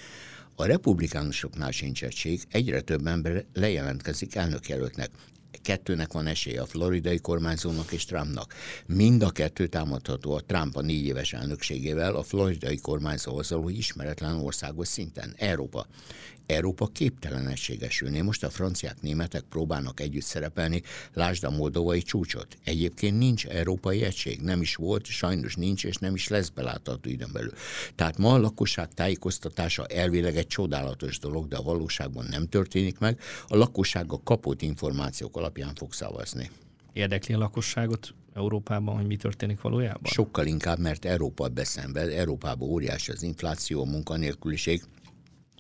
[0.58, 5.10] A republikánusoknál sincs egység, egyre több ember lejelentkezik elnökjelöltnek.
[5.62, 8.54] Kettőnek van esélye a floridai kormányzónak és Trumpnak.
[8.86, 13.76] Mind a kettő támadható a Trump a négy éves elnökségével, a floridai kormányzó azzal, hogy
[13.76, 15.34] ismeretlen országos szinten.
[15.36, 15.86] Európa.
[16.46, 18.20] Európa képtelen egységesülni.
[18.20, 20.82] Most a franciák, németek próbálnak együtt szerepelni,
[21.12, 22.56] lásd a moldovai csúcsot.
[22.64, 27.32] Egyébként nincs európai egység, nem is volt, sajnos nincs, és nem is lesz belátható időn
[27.32, 27.52] belül.
[27.94, 33.20] Tehát ma a lakosság tájékoztatása elvileg egy csodálatos dolog, de a valóságban nem történik meg.
[33.46, 36.50] A lakosság a kapott információk alapján fog szavazni.
[36.92, 40.04] Érdekli a lakosságot Európában, hogy mi történik valójában?
[40.04, 44.82] Sokkal inkább, mert Európa beszenved, Európában óriási az infláció, a munkanélküliség,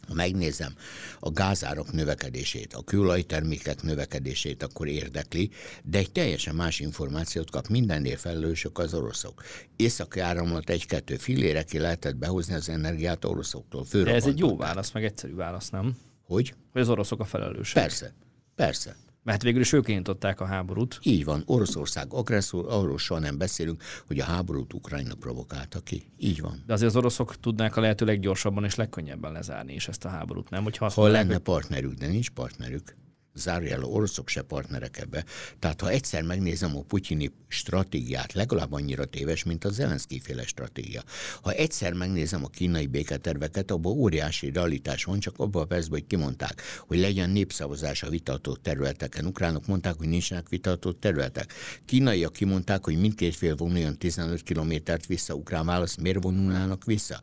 [0.08, 0.74] ha megnézem
[1.20, 5.50] a gázárak növekedését, a kőolajtermékek növekedését, akkor érdekli,
[5.84, 7.66] de egy teljesen más információt kap.
[7.66, 9.42] Mindennél felelősök az oroszok.
[9.76, 13.84] Északi áramlat egy-kettő fillére ki lehetett behozni az energiát oroszoktól.
[13.90, 15.96] De ez egy jó válasz, meg egyszerű válasz, nem?
[16.22, 16.54] Hogy?
[16.72, 17.82] Hogy az oroszok a felelősek.
[17.82, 18.14] Persze,
[18.54, 18.96] persze.
[19.26, 20.98] Mert végül is ők indították a háborút.
[21.02, 26.10] Így van, Oroszország agresszor, arról soha nem beszélünk, hogy a háborút Ukrajna provokálta ki.
[26.18, 26.62] Így van.
[26.66, 30.50] De azért az oroszok tudnák a lehető leggyorsabban és legkönnyebben lezárni is ezt a háborút,
[30.50, 30.62] nem?
[30.62, 32.96] Hogyha ha lenne partnerük, de nincs partnerük
[33.36, 35.24] zárójel oroszok se partnerek ebbe.
[35.58, 41.02] Tehát ha egyszer megnézem a putyini stratégiát, legalább annyira téves, mint a Zelenszky féle stratégia.
[41.42, 46.08] Ha egyszer megnézem a kínai béketerveket, abban óriási realitás van, csak abban a percben, hogy
[46.08, 49.26] kimondták, hogy legyen népszavazás a vitatott területeken.
[49.26, 51.52] Ukránok mondták, hogy nincsenek vitatott területek.
[51.84, 55.34] Kínaiak kimondták, hogy mindkét fél vonuljon 15 kilométert vissza.
[55.34, 57.20] Ukrán válasz, miért vonulnának vissza?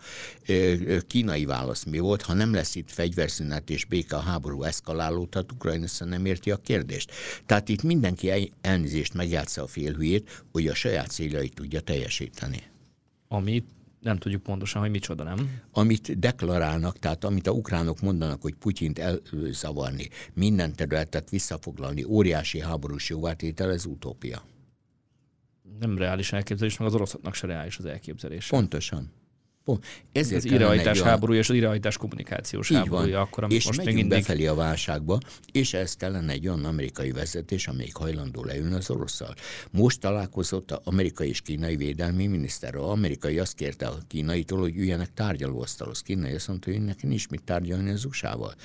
[1.08, 2.22] Kínai válasz mi volt?
[2.22, 6.58] Ha nem lesz itt fegyverszünet és béke, a háború eszkalálódhat, Ukrajna egészen nem érti a
[6.58, 7.12] kérdést.
[7.46, 12.64] Tehát itt mindenki elnézést megjátsza a félhülyét, hogy a saját céljait tudja teljesíteni.
[13.28, 13.66] Amit
[14.00, 15.62] nem tudjuk pontosan, hogy micsoda, nem?
[15.72, 23.10] Amit deklarálnak, tehát amit a ukránok mondanak, hogy Putyint elzavarni, minden területet visszafoglalni, óriási háborús
[23.10, 24.44] jóvátétel, ez utópia.
[25.80, 28.48] Nem reális elképzelés, meg az oroszoknak se reális az elképzelés.
[28.48, 29.12] Pontosan.
[29.64, 29.86] Pont.
[30.12, 31.10] Ezért az irányítás olyan...
[31.10, 33.18] háborúja és az irányítás kommunikációs Így háborúja.
[33.18, 33.26] Van.
[33.26, 34.20] Akkor, és most még mindig...
[34.20, 35.20] befelé a válságba,
[35.52, 39.36] és ez kellene egy olyan amerikai vezetés, amelyik hajlandó leülni az orosszal.
[39.72, 42.76] Most találkozott az amerikai és kínai védelmi miniszter.
[42.76, 46.02] Az amerikai azt kérte a kínaitól, hogy üljenek tárgyalóasztalhoz.
[46.02, 48.56] Kínai azt mondta, hogy neki nincs mit tárgyalni az USA-val.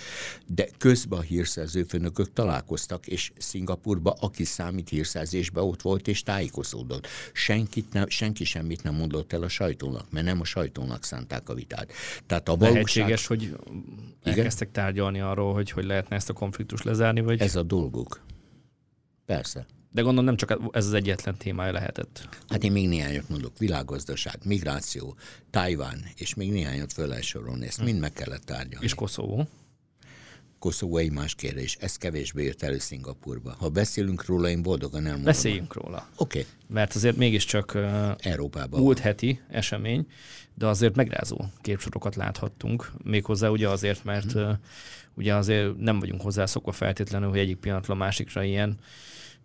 [0.46, 7.06] De közben a hírszerző főnökök találkoztak, és Szingapurba, aki számít hírszerzésbe, ott volt és tájékozódott.
[7.32, 11.48] Senkit ne, senki semmit nem mondott el a sajtónak, mert nem a sajtónak valónak szánták
[11.48, 11.92] a vitát.
[12.26, 12.74] Tehát a valóság...
[12.74, 13.56] Lehetséges, hogy
[14.22, 17.20] elkezdtek tárgyalni arról, hogy hogy lehetne ezt a konfliktust lezárni?
[17.20, 17.40] Vagy...
[17.40, 18.20] Ez a dolguk.
[19.26, 19.66] Persze.
[19.90, 22.28] De gondolom nem csak ez az egyetlen témája lehetett.
[22.48, 23.58] Hát én még néhányat mondok.
[23.58, 25.16] Világgazdaság, migráció,
[25.50, 27.66] Tajván, és még néhányat föl lehet sorolni.
[27.66, 27.84] Ezt hm.
[27.84, 28.84] mind meg kellett tárgyalni.
[28.84, 29.48] És Koszovó?
[30.58, 31.76] Koszovó egy más kérdés.
[31.80, 33.54] Ez kevésbé jött elő Szingapurba.
[33.58, 35.24] Ha beszélünk róla, én boldogan elmondom.
[35.24, 36.08] Beszéljünk róla.
[36.16, 36.38] Oké.
[36.38, 36.50] Okay.
[36.66, 40.06] Mert azért mégiscsak uh, Európában múlt heti esemény,
[40.54, 42.92] de azért megrázó képsorokat láthattunk.
[43.04, 44.42] Méghozzá ugye azért, mert hmm.
[44.42, 44.56] uh,
[45.14, 48.78] ugye azért nem vagyunk hozzászokva feltétlenül, hogy egyik pillanatról a másikra ilyen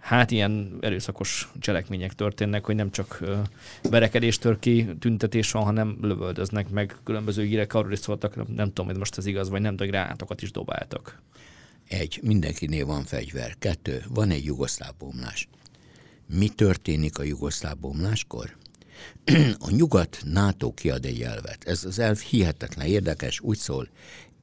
[0.03, 3.23] hát ilyen erőszakos cselekmények történnek, hogy nem csak
[3.89, 8.67] verekedés tör ki, tüntetés van, hanem lövöldöznek, meg különböző hírek arról is szóltak, nem, nem
[8.67, 11.21] tudom, hogy most ez igaz, vagy nem, de gránátokat is dobáltak.
[11.87, 13.55] Egy, mindenkinél van fegyver.
[13.59, 15.47] Kettő, van egy jugoszláv bomlás.
[16.27, 18.55] Mi történik a jugoszláv bomláskor?
[19.67, 21.63] a nyugat NATO kiad egy elvet.
[21.63, 23.89] Ez az elv hihetetlen érdekes, úgy szól,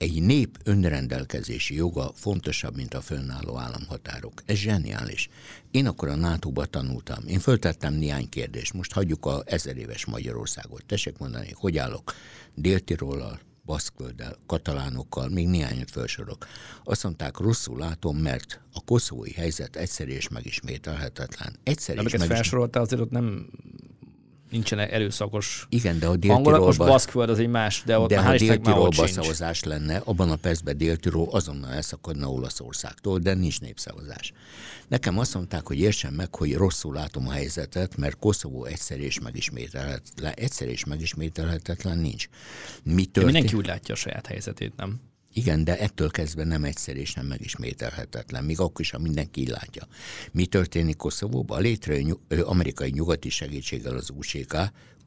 [0.00, 4.42] egy nép önrendelkezési joga fontosabb, mint a fönnálló államhatárok.
[4.46, 5.28] Ez zseniális.
[5.70, 7.26] Én akkor a nato tanultam.
[7.26, 8.72] Én föltettem néhány kérdést.
[8.72, 10.84] Most hagyjuk a ezer éves Magyarországot.
[10.84, 12.14] Tessék mondani, hogy állok
[12.54, 16.46] Dél-Tirollal, Baszkfölddel, katalánokkal, még néhányat felsorok.
[16.84, 21.56] Azt mondták, rosszul látom, mert a koszói helyzet egyszerű és megismételhetetlen.
[21.62, 22.36] Egyszerű és megismételhetetlen.
[22.36, 23.50] felsorolta, azért ott nem
[24.50, 26.08] nincsenek erőszakos Igen, de a.
[26.08, 30.36] Most Dél-Tirolban Baszkföld az egy más, de ott de ha Dél-Tirolban szavazás lenne, abban a
[30.36, 34.32] percben Dél-Tirol azonnal elszakadna Olaszországtól, de nincs népszavazás.
[34.88, 39.20] Nekem azt mondták, hogy értsem meg, hogy rosszul látom a helyzetet, mert Koszovó egyszer és
[39.20, 42.28] megismételhetetlen, egyszer és megismételhetetlen nincs.
[42.82, 43.24] Mi De történt?
[43.24, 45.00] mindenki úgy látja a saját helyzetét, nem?
[45.32, 49.86] Igen, de ettől kezdve nem egyszer és nem megismételhetetlen, még akkor is, ha mindenki látja.
[50.32, 51.58] Mi történik Koszovóban?
[51.58, 54.56] A létrejön amerikai nyugati segítséggel az UCK,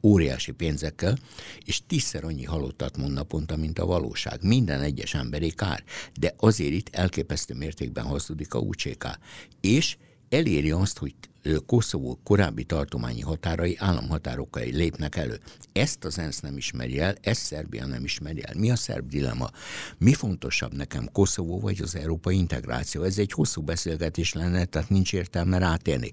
[0.02, 1.18] óriási pénzekkel,
[1.64, 4.42] és tízszer annyi halottat mond naponta, mint a valóság.
[4.42, 5.84] Minden egyes emberi kár.
[6.18, 9.18] De azért itt elképesztő mértékben hazudik a UCK.
[9.60, 9.96] És
[10.28, 11.14] eléri azt, hogy
[11.66, 15.40] Koszovó korábbi tartományi határai államhatárokai lépnek elő.
[15.72, 18.54] Ezt az ENSZ nem ismeri el, ezt Szerbia nem ismeri el.
[18.56, 19.50] Mi a szerb dilema?
[19.98, 23.02] Mi fontosabb nekem, Koszovó vagy az európai integráció?
[23.02, 26.10] Ez egy hosszú beszélgetés lenne, tehát nincs értelme rátérni.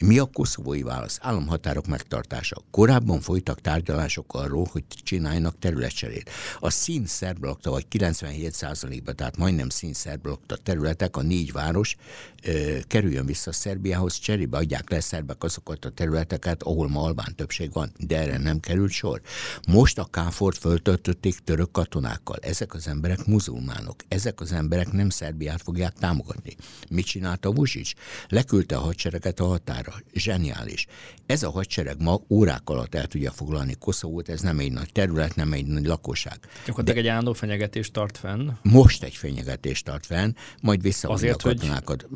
[0.00, 1.18] Mi a koszovói válasz?
[1.20, 2.62] Államhatárok megtartása.
[2.70, 6.30] Korábban folytak tárgyalások arról, hogy csináljanak területcserét.
[6.58, 11.96] A szín szerb lakta, vagy 97%-ban, tehát majdnem szín szerb lakta területek, a négy város
[12.44, 17.72] ö, kerüljön vissza Szerbiához, cserébe adják le szerbek azokat a területeket, ahol ma albán többség
[17.72, 19.20] van, de erre nem került sor.
[19.68, 22.36] Most a Káfort föltöltötték török katonákkal.
[22.40, 24.02] Ezek az emberek muzulmánok.
[24.08, 26.56] Ezek az emberek nem Szerbiát fogják támogatni.
[26.90, 27.92] Mit csinálta Vucic?
[28.28, 29.92] Leküldte a hadsereget a határa.
[30.12, 30.86] Zseniális.
[31.26, 35.34] Ez a hadsereg ma órák alatt el tudja foglalni Koszovót, ez nem egy nagy terület,
[35.34, 36.38] nem egy nagy lakosság.
[36.66, 38.50] Gyakorlatilag egy állandó fenyegetést tart fenn.
[38.62, 42.06] Most egy fenyegetést tart fenn, majd visszavonja a Azért, hogy- katonákat.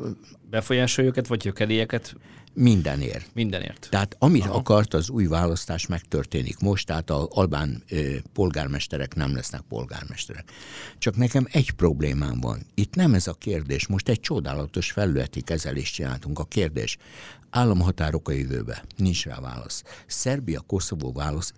[0.49, 2.15] Befolyásolja őket, vagy gyökerélyeket
[2.53, 3.29] Mindenért.
[3.33, 3.87] mindenért.
[3.89, 4.53] Tehát amit Aha.
[4.53, 10.51] akart, az új választás megtörténik most, tehát az albán ö, polgármesterek nem lesznek polgármesterek.
[10.97, 12.65] Csak nekem egy problémám van.
[12.73, 13.87] Itt nem ez a kérdés.
[13.87, 16.39] Most egy csodálatos felületi kezelést csináltunk.
[16.39, 16.97] A kérdés,
[17.53, 18.83] államhatárok a jövőbe.
[18.97, 19.83] Nincs rá válasz.
[20.07, 21.53] Szerbia-Koszovó válasz,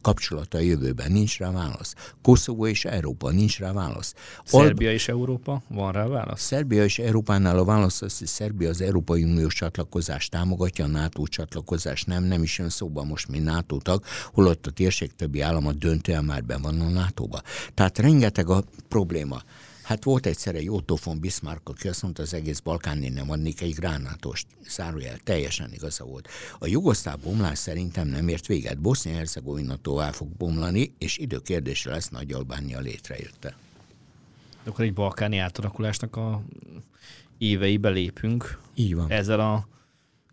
[0.00, 1.12] kapcsolata a jövőben.
[1.12, 1.94] Nincs rá válasz.
[2.22, 3.30] Koszovó és Európa.
[3.30, 4.14] Nincs rá válasz.
[4.50, 6.42] Alb- Szerbia és Európa, van rá válasz?
[6.42, 11.26] Szerbia és Európánál a válasz az, hogy Szerbia az Európai Uniós csatlakozást támogatja, a NATO
[11.26, 15.72] csatlakozást nem, nem is jön szóba most, mint NATO tag, holott a térség többi állama
[15.72, 17.42] döntően már ben van a NATO-ba.
[17.74, 19.42] Tehát rengeteg a probléma.
[19.82, 23.60] Hát volt egyszer egy Otto von Bismarck, aki azt mondta, az egész Balkán nem adnék
[23.60, 24.46] egy gránátost.
[24.68, 26.28] Zárójel, teljesen igaza volt.
[26.58, 28.78] A jugoszláv bomlás szerintem nem ért véget.
[28.78, 33.56] Bosznia-Hercegovina tovább fog bomlani, és időkérdése lesz Nagy Albánia létrejötte.
[34.64, 36.42] De akkor egy balkáni átalakulásnak a
[37.38, 39.10] éveibe lépünk Így van.
[39.10, 39.66] ezzel a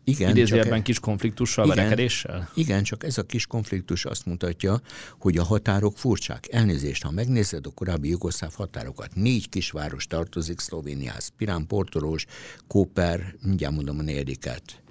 [0.10, 1.78] Igen, idézőjelben csak- kis konfliktussal, Igen.
[1.78, 2.50] verekedéssel?
[2.56, 4.82] Igen, csak ez a kis konfliktus azt mutatja,
[5.20, 6.48] hogy a határok furcsák.
[6.52, 11.32] Elnézést, ha megnézed a korábbi jugoszláv határokat, négy kisváros tartozik Szlovéniához.
[11.38, 12.26] Pirán, Portorós,
[12.68, 14.82] Kóper, mindjárt mondom a negyediket,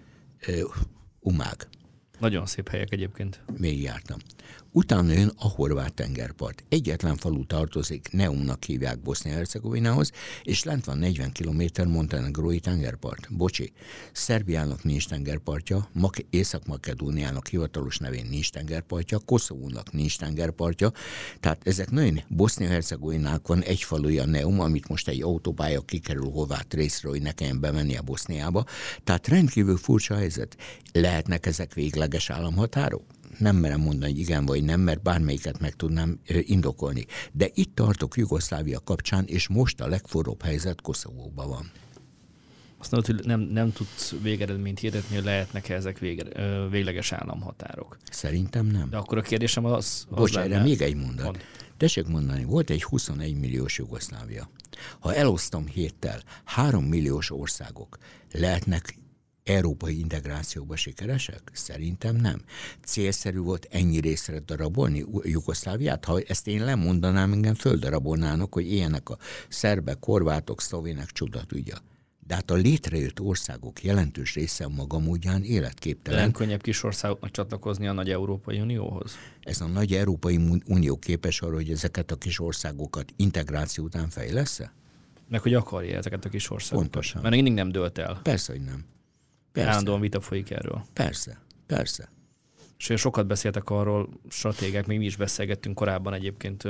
[1.20, 1.68] Umág.
[2.18, 3.40] Nagyon szép helyek egyébként.
[3.58, 4.18] Még jártam.
[4.78, 6.64] Utána jön a horvát tengerpart.
[6.68, 10.10] Egyetlen falu tartozik, Neumnak hívják Bosznia-Hercegovinához,
[10.42, 13.36] és lent van 40 km montenegrói tengerpart.
[13.36, 13.72] Bocsi,
[14.12, 20.92] Szerbiának nincs tengerpartja, Mak- Észak-Makedóniának hivatalos nevén nincs tengerpartja, Koszovónak nincs tengerpartja,
[21.40, 27.12] tehát ezek nagyon Bosznia-Hercegovinának van egy faluja Neum, amit most egy autópálya kikerül horvát részről,
[27.12, 28.64] hogy ne kelljen bemenni a Boszniába.
[29.04, 30.56] Tehát rendkívül furcsa helyzet.
[30.92, 33.17] Lehetnek ezek végleges államhatárok?
[33.38, 37.06] Nem merem mondani, hogy igen vagy nem, mert bármelyiket meg tudnám indokolni.
[37.32, 41.70] De itt tartok Jugoszlávia kapcsán, és most a legforróbb helyzet Koszovóban van.
[42.80, 46.24] Azt mondod, hogy nem, nem tudsz végeredményt hirdetni, hogy lehetnek ezek vége,
[46.68, 47.96] végleges államhatárok.
[48.10, 48.90] Szerintem nem.
[48.90, 49.74] De akkor a kérdésem az,
[50.10, 51.24] az Bocs, lenne, erre még egy mondat.
[51.24, 51.38] Mond.
[51.76, 54.50] Tessék mondani, volt egy 21 milliós Jugoszlávia.
[54.98, 57.98] Ha elosztom héttel, 3 milliós országok
[58.32, 58.98] lehetnek
[59.48, 61.50] európai integrációba sikeresek?
[61.52, 62.42] Szerintem nem.
[62.84, 66.04] Célszerű volt ennyi részre darabolni Jugoszláviát?
[66.04, 71.76] Ha ezt én lemondanám, engem földarabolnának, hogy ilyenek a szerbek, horvátok, szlovének csuda tudja.
[72.26, 76.20] De hát a létrejött országok jelentős része maga módján életképtelen.
[76.20, 79.16] nem könnyebb kis országoknak csatlakozni a nagy Európai Unióhoz?
[79.42, 84.72] Ez a nagy Európai Unió képes arra, hogy ezeket a kis országokat integráció után fejlesz-e?
[85.28, 86.90] Meg hogy akarja ezeket a kis országokat.
[86.90, 87.22] Pontosan.
[87.22, 88.20] Mert mindig nem dölt el.
[88.22, 88.84] Persze, hogy nem.
[89.58, 89.70] Persze.
[89.70, 90.84] Állandóan vita folyik erről.
[90.92, 92.08] persze, persze.
[92.78, 96.64] És sokat beszéltek arról, stratégák, még mi is beszélgettünk korábban egyébként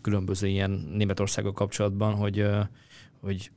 [0.00, 2.46] különböző ilyen Németországok kapcsolatban, hogy,
[3.20, 3.50] hogy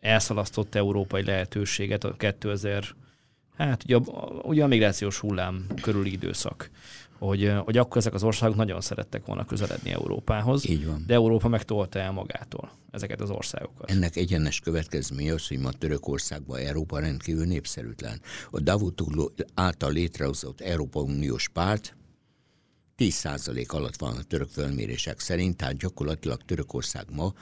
[0.00, 2.14] elszalasztott európai lehetőséget a
[3.56, 3.96] Hát ugye,
[4.42, 6.70] ugye a migrációs hullám körüli időszak
[7.26, 10.68] hogy, hogy akkor ezek az országok nagyon szerettek volna közeledni Európához.
[10.68, 11.04] Így van.
[11.06, 13.90] De Európa megtolta el magától ezeket az országokat.
[13.90, 18.20] Ennek egyenes következménye az, hogy ma Törökországban Európa rendkívül népszerűtlen.
[18.50, 21.96] A Davutoglu által létrehozott Európa Uniós párt
[22.98, 27.32] 10% alatt van a török fölmérések szerint, tehát gyakorlatilag Törökország ma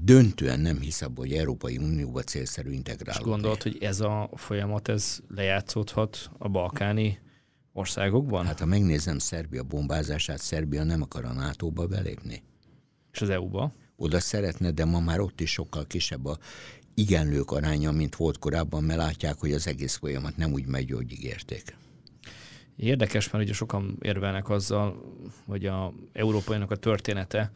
[0.00, 3.30] döntően nem hisz abban, hogy Európai Unióba célszerű integrálódni.
[3.30, 7.20] És gondolt, hogy ez a folyamat ez lejátszódhat a balkáni
[7.72, 8.46] országokban?
[8.46, 12.42] Hát ha megnézem Szerbia bombázását, Szerbia nem akar a NATO-ba belépni.
[13.12, 13.74] És az EU-ba?
[13.96, 16.38] Oda szeretne, de ma már ott is sokkal kisebb a
[16.94, 21.12] igenlők aránya, mint volt korábban, mert látják, hogy az egész folyamat nem úgy megy, hogy
[21.12, 21.76] ígérték.
[22.76, 27.52] Érdekes, mert ugye sokan érvelnek azzal, hogy a európainak a története,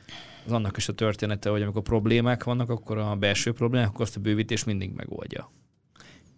[0.47, 4.17] az annak is a története, hogy amikor problémák vannak, akkor a belső problémák, akkor azt
[4.17, 5.51] a bővítés mindig megoldja.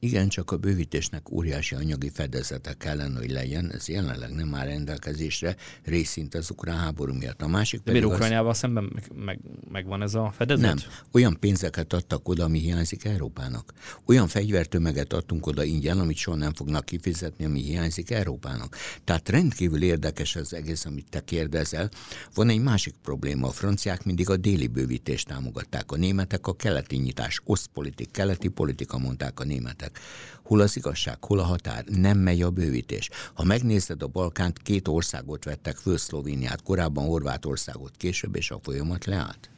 [0.01, 5.57] Igen, csak a bővítésnek óriási anyagi fedezete kellene, hogy legyen, ez jelenleg nem áll rendelkezésre,
[5.85, 7.43] részint az ukrán háború miatt.
[7.43, 8.57] A másik De Ukrajnával az...
[8.57, 10.67] szemben meg, meg, megvan ez a fedezet?
[10.67, 10.77] Nem.
[11.13, 13.73] Olyan pénzeket adtak oda, ami hiányzik Európának.
[14.07, 18.77] Olyan fegyvertömeget adtunk oda ingyen, amit soha nem fognak kifizetni, ami hiányzik Európának.
[19.05, 21.91] Tehát rendkívül érdekes az egész, amit te kérdezel.
[22.35, 23.47] Van egy másik probléma.
[23.47, 28.99] A franciák mindig a déli bővítést támogatták, a németek a keleti nyitás, osztpolitik, keleti politika
[28.99, 29.99] mondták a németek németek.
[30.43, 31.85] Hol az igazság, hol a határ?
[31.85, 33.11] Nem megy a bővítés.
[33.35, 39.05] Ha megnézed a Balkánt, két országot vettek föl, Szlovéniát, korábban Horvátországot, később, és a folyamat
[39.05, 39.51] leállt.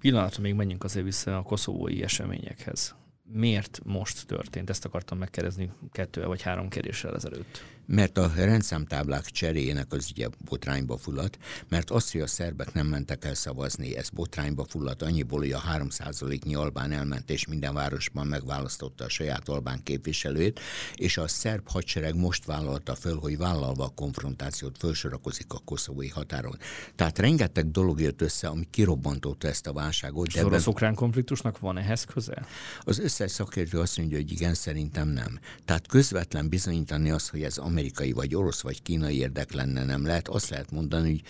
[0.00, 2.94] Pillanatra még menjünk azért vissza a koszovói eseményekhez.
[3.32, 4.70] Miért most történt?
[4.70, 10.96] Ezt akartam megkérdezni kettő vagy három kérdéssel ezelőtt mert a rendszámtáblák cseréjének az ugye botrányba
[10.96, 15.52] fulladt, mert azt, hogy a szerbek nem mentek el szavazni, ez botrányba fulladt annyiból, hogy
[15.52, 20.60] a 3%-nyi albán elment, és minden városban megválasztotta a saját albán képviselőt,
[20.94, 26.56] és a szerb hadsereg most vállalta föl, hogy vállalva a konfrontációt felsorakozik a koszovói határon.
[26.94, 30.26] Tehát rengeteg dolog jött össze, ami kirobbantotta ezt a válságot.
[30.26, 32.46] És az orosz-ukrán konfliktusnak van ehhez köze?
[32.80, 35.38] Az összes szakértő azt mondja, hogy igen, szerintem nem.
[35.64, 40.28] Tehát közvetlen bizonyítani azt, hogy ez amerikai, vagy orosz, vagy kínai érdek lenne, nem lehet.
[40.28, 41.22] Azt lehet mondani, hogy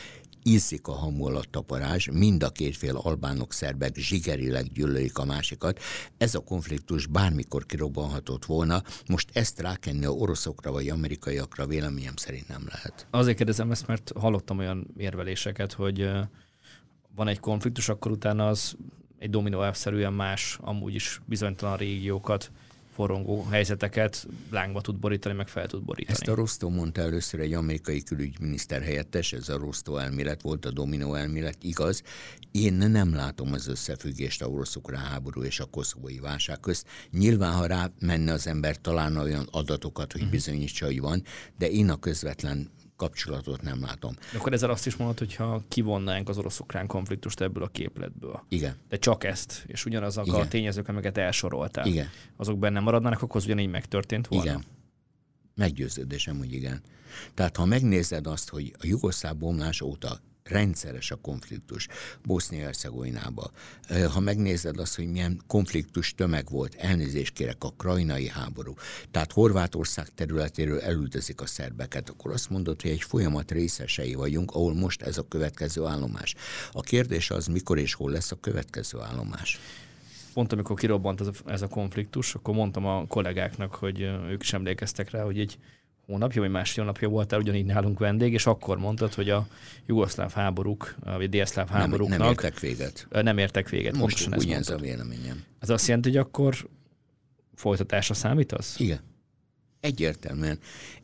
[0.43, 5.25] ízik a hamu alatt a parázs, mind a két fél albánok, szerbek zsigerileg gyűlölik a
[5.25, 5.81] másikat.
[6.19, 8.83] Ez a konfliktus bármikor kirobbanhatott volna.
[9.09, 13.07] Most ezt rákenni a oroszokra vagy amerikaiakra véleményem szerint nem lehet.
[13.11, 16.11] Azért kérdezem ezt, mert hallottam olyan érveléseket, hogy
[17.15, 18.77] van egy konfliktus, akkor utána az
[19.19, 22.51] egy dominó elszerűen más, amúgy is bizonytalan régiókat
[22.99, 26.19] forrongó helyzeteket lángba tud borítani, meg fel tud borítani.
[26.21, 30.71] Ezt a Rostó mondta először egy amerikai külügyminiszter helyettes, ez a Rostó elmélet volt, a
[30.71, 32.03] dominó elmélet, igaz.
[32.53, 36.87] Én nem látom az összefüggést a orosz háború és a koszovói válság közt.
[37.11, 40.31] Nyilván, ha rá menne az ember, talán olyan adatokat, hogy mhm.
[40.31, 41.23] bizonyítsa, hogy van,
[41.59, 44.15] de én a közvetlen kapcsolatot nem látom.
[44.33, 48.45] De akkor ezzel azt is mondod, hogyha kivonnánk az orosz-ukrán konfliktust ebből a képletből.
[48.49, 48.77] Igen.
[48.89, 50.41] De csak ezt, és ugyanazok Igen.
[50.41, 52.09] a tényezők, amiket elsoroltál, Igen.
[52.37, 54.45] azok benne maradnának, akkor az ugyanígy megtörtént volna?
[54.45, 54.65] Igen.
[55.55, 56.83] Meggyőződésem, hogy igen.
[57.35, 61.89] Tehát ha megnézed azt, hogy a jugoszláv bomlás óta rendszeres a konfliktus
[62.25, 63.51] Bosznia-Hercegovinába.
[64.13, 68.75] Ha megnézed azt, hogy milyen konfliktus tömeg volt, elnézést kérek, a krajnai háború,
[69.11, 74.75] tehát Horvátország területéről elüldözik a szerbeket, akkor azt mondod, hogy egy folyamat részesei vagyunk, ahol
[74.75, 76.35] most ez a következő állomás.
[76.73, 79.59] A kérdés az, mikor és hol lesz a következő állomás
[80.39, 84.53] pont amikor kirobbant ez a, ez a konfliktus, akkor mondtam a kollégáknak, hogy ők is
[84.53, 85.59] emlékeztek rá, hogy egy
[86.09, 89.47] hónapja, vagy másfél hónapja voltál ugyanígy nálunk vendég, és akkor mondtad, hogy a
[89.87, 92.19] jugoszláv háborúk, vagy délszláv háborúknak...
[92.19, 93.07] Nem, nem értek véget.
[93.11, 93.97] Nem értek véget.
[93.97, 95.45] Most úgy ez a véleményem.
[95.59, 96.69] Ez azt jelenti, hogy akkor
[97.55, 98.79] folytatásra számítasz?
[98.79, 99.01] Igen.
[99.81, 100.59] Egyértelműen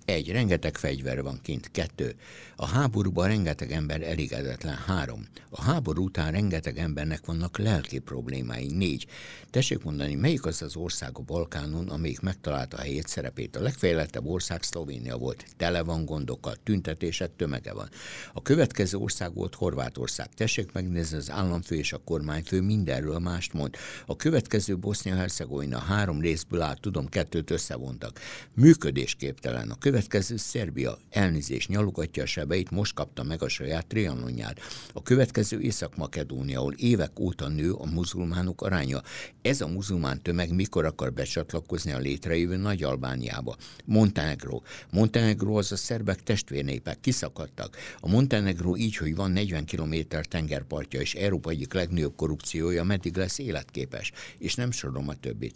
[0.04, 1.70] egy, rengeteg fegyver van kint.
[1.70, 2.14] Kettő,
[2.56, 4.76] a háborúban rengeteg ember elégedetlen.
[4.86, 8.66] Három, a háború után rengeteg embernek vannak lelki problémái.
[8.66, 9.06] Négy,
[9.50, 13.56] tessék mondani, melyik az az ország a Balkánon, amelyik megtalálta a helyét, szerepét.
[13.56, 15.44] A legfejlettebb ország Szlovénia volt.
[15.56, 17.88] Tele van gondokkal, tüntetések tömege van.
[18.32, 20.28] A következő ország volt Horvátország.
[20.34, 23.74] Tessék megnézni, az államfő és a kormányfő mindenről mást mond.
[24.06, 28.20] A következő Bosznia-Hercegovina három részből áll, tudom, kettőt összevontak.
[28.54, 29.70] Működésképtelen.
[29.70, 29.93] A következő
[30.37, 34.61] Szerbia elnézést nyalogatja a sebeit, most kapta meg a saját trianonját.
[34.92, 39.02] A következő Észak-Makedónia, ahol évek óta nő a muzulmánok aránya.
[39.42, 43.57] Ez a muzulmán tömeg mikor akar becsatlakozni a létrejövő Nagy-Albániába?
[43.85, 44.61] Montenegro.
[44.90, 47.76] Montenegro az a szerbek testvérnépek, kiszakadtak.
[48.00, 49.94] A Montenegro így, hogy van 40 km
[50.28, 55.54] tengerpartja, és Európa egyik legnagyobb korrupciója, meddig lesz életképes, és nem sorom a többit.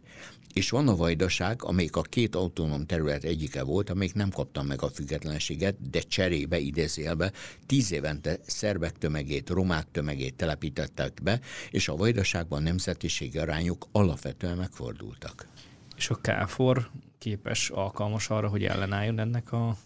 [0.52, 4.82] és van a Vajdaság, amelyik a két autonóm terület egyike volt, amelyik nem kapta meg
[4.82, 7.32] a függetlenséget, de cserébe, idézélbe,
[7.66, 15.46] tíz évente szerbek tömegét, romák tömegét telepítettek be, és a Vajdaságban nemzetiségi arányok alapvetően megfordultak.
[15.96, 19.76] És a KFOR képes, alkalmas arra, hogy ellenálljon ennek a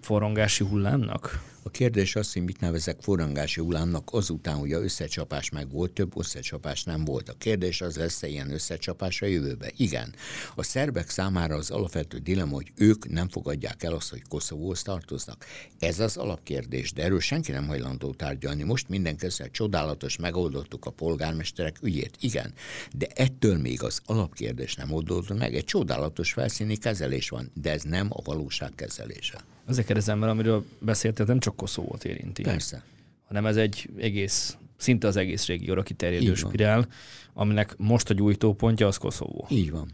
[0.00, 1.48] forrongási hullámnak?
[1.62, 6.18] A kérdés az, hogy mit nevezek forrangási hullámnak azután, hogy a összecsapás meg volt, több
[6.18, 7.28] összecsapás nem volt.
[7.28, 9.70] A kérdés az lesz ilyen összecsapás a jövőbe.
[9.76, 10.14] Igen.
[10.54, 15.44] A szerbek számára az alapvető dilemma, hogy ők nem fogadják el azt, hogy Koszovóhoz tartoznak.
[15.78, 18.62] Ez az alapkérdés, de erről senki nem hajlandó tárgyalni.
[18.62, 22.16] Most mindenkezzel csodálatos, megoldottuk a polgármesterek ügyét.
[22.20, 22.52] Igen.
[22.92, 25.54] De ettől még az alapkérdés nem oldódott meg.
[25.54, 29.40] Egy csodálatos felszíni kezelés van, de ez nem a valóság kezelése.
[29.70, 32.42] Azért kérdezem, mert amiről beszéltél, nem csak Koszovót érinti.
[32.42, 32.82] Persze.
[33.26, 36.88] Hanem ez egy egész, szinte az egész régióra kiterjedő spirál,
[37.34, 39.46] aminek most a gyújtópontja az Koszovó.
[39.50, 39.90] Így van.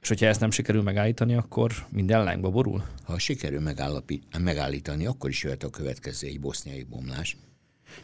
[0.00, 2.84] És hogyha ezt nem sikerül megállítani, akkor minden lángba borul?
[3.02, 3.60] Ha sikerül
[4.40, 7.36] megállítani, akkor is jöhet a következő egy boszniai bomlás.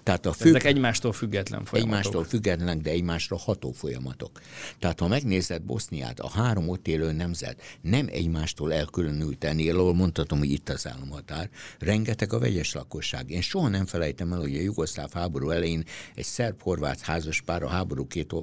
[0.02, 0.48] Tehát a fő...
[0.48, 1.98] Ezek egymástól független folyamatok.
[1.98, 4.40] Egymástól függetlenek, de egymásra ható folyamatok.
[4.78, 10.38] Tehát ha megnézed Boszniát, a három ott élő nemzet nem egymástól elkülönült ennél, ahol mondhatom,
[10.38, 13.30] hogy itt az államhatár, rengeteg a vegyes lakosság.
[13.30, 15.84] Én soha nem felejtem el, hogy a jugoszláv háború elején
[16.14, 18.34] egy szerb-horvát házas pár a háború két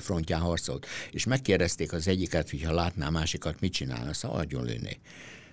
[0.00, 4.98] frontján harcolt, és megkérdezték az egyiket, hogy ha látná másikat, mit csinálna, szóval agyon lőné.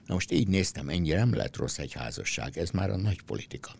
[0.07, 3.71] Na most így néztem, ennyire nem lett rossz egy házasság, ez már a nagy politika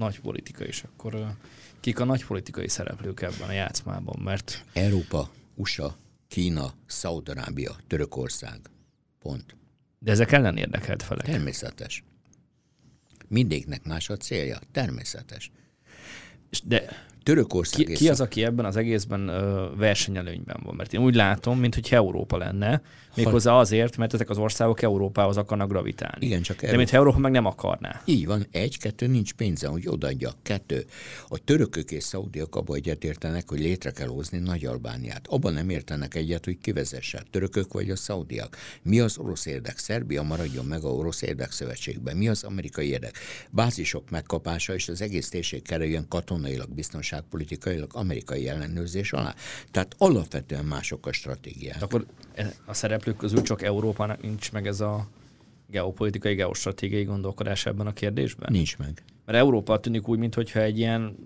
[0.00, 1.34] nagy politika, és akkor
[1.80, 4.64] kik a nagy politikai szereplők ebben a játszmában, mert...
[4.72, 5.96] Európa, USA,
[6.28, 8.60] Kína, Szaudarábia, Törökország.
[9.18, 9.56] Pont.
[9.98, 11.24] De ezek ellen érdekelt felek.
[11.24, 12.04] Természetes.
[13.28, 14.58] Mindéknek más a célja.
[14.72, 15.50] Természetes.
[16.64, 20.74] De Törökország ki, ki az, aki ebben az egészben ö, versenyelőnyben van?
[20.74, 22.82] Mert én úgy látom, mintha Európa lenne,
[23.14, 26.26] méghozzá azért, mert ezek az országok Európához akarnak gravitálni.
[26.26, 26.70] Igen, csak Európa.
[26.70, 28.02] De mintha Európa meg nem akarná.
[28.04, 30.32] Így van, egy, kettő, nincs pénze, hogy odaadja.
[30.42, 30.84] Kettő,
[31.28, 35.26] a törökök és szaudiak abban egyetértenek, hogy létre kell hozni Nagy Albániát.
[35.28, 37.22] Abban nem értenek egyet, hogy kivezesse.
[37.30, 38.56] Törökök vagy a szaudiak.
[38.82, 39.78] Mi az orosz érdek?
[39.78, 42.16] Szerbia maradjon meg a orosz érdekszövetségben.
[42.16, 43.18] Mi az amerikai érdek?
[43.50, 49.34] Bázisok megkapása és az egész térség kerüljön katonailag biztonság gazdaságpolitikailag amerikai ellenőrzés alá.
[49.70, 51.82] Tehát alapvetően mások a stratégiák.
[51.82, 55.08] Akkor e, a szereplők közül csak Európának nincs meg ez a
[55.66, 58.52] geopolitikai, geostratégiai gondolkodás ebben a kérdésben?
[58.52, 59.02] Nincs meg.
[59.24, 61.16] Mert Európa tűnik úgy, mintha egy ilyen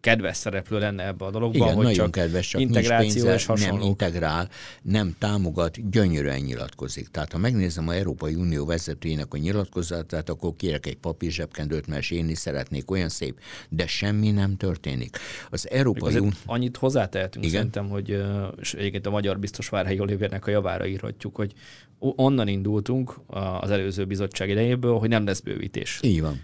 [0.00, 3.66] kedves szereplő lenne ebbe a dologban, Igen, hogy nagyon csak kedves, csak integráció pénze, és.
[3.66, 4.48] Nem integrál,
[4.82, 7.08] nem támogat, gyönyörűen nyilatkozik.
[7.08, 12.10] Tehát ha megnézem a Európai Unió vezetőjének a nyilatkozatát, akkor kérek egy papír zsebkendőt, mert
[12.10, 15.16] én is szeretnék olyan szép, de semmi nem történik.
[15.50, 16.30] Az Európai Unió...
[16.46, 17.56] Annyit hozzátehetünk Igen?
[17.56, 18.24] szerintem, hogy
[18.60, 21.52] és egyébként a magyar biztos Várhelyi Olivérnek a javára írhatjuk, hogy
[21.98, 23.20] onnan indultunk
[23.60, 26.00] az előző bizottság idejéből, hogy nem lesz bővítés.
[26.02, 26.40] Így van.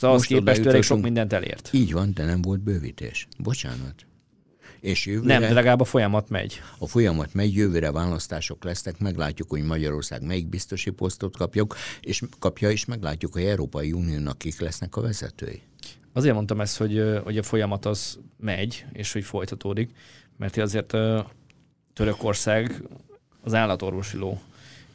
[0.00, 1.70] Most ahhoz képest elég sok mindent elért.
[1.72, 3.28] Így van, de nem volt bővítés.
[3.38, 3.94] Bocsánat.
[4.80, 6.60] És jövőre, nem, de legalább a folyamat megy.
[6.78, 12.70] A folyamat megy, jövőre választások lesznek, meglátjuk, hogy Magyarország melyik biztosi posztot kapjuk, és kapja,
[12.70, 15.60] és meglátjuk, hogy Európai Uniónak kik lesznek a vezetői.
[16.12, 19.90] Azért mondtam ezt, hogy, hogy a folyamat az megy, és hogy folytatódik,
[20.36, 20.96] mert azért
[21.92, 22.82] Törökország
[23.40, 24.40] az állatorvosi ló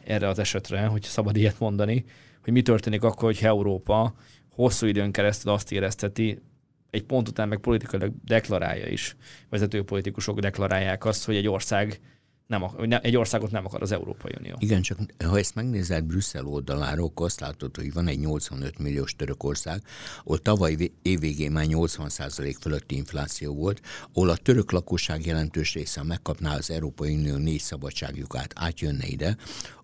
[0.03, 2.05] erre az esetre, hogy szabad ilyet mondani,
[2.43, 4.13] hogy mi történik akkor, hogy Európa
[4.55, 6.41] hosszú időn keresztül azt érezteti,
[6.89, 9.15] egy pont után meg politikailag deklarálja is,
[9.49, 12.01] vezető politikusok deklarálják azt, hogy egy ország
[12.47, 14.55] nem, egy országot nem akar az Európai Unió.
[14.59, 19.15] Igen, csak ha ezt megnézed Brüsszel oldaláról, akkor azt látod, hogy van egy 85 milliós
[19.15, 19.81] Törökország,
[20.23, 23.81] ahol tavaly évvégén már 80% fölötti infláció volt,
[24.13, 29.37] ahol a török lakosság jelentős része megkapná az Európai Unió négy szabadságjukát, átjönne ide,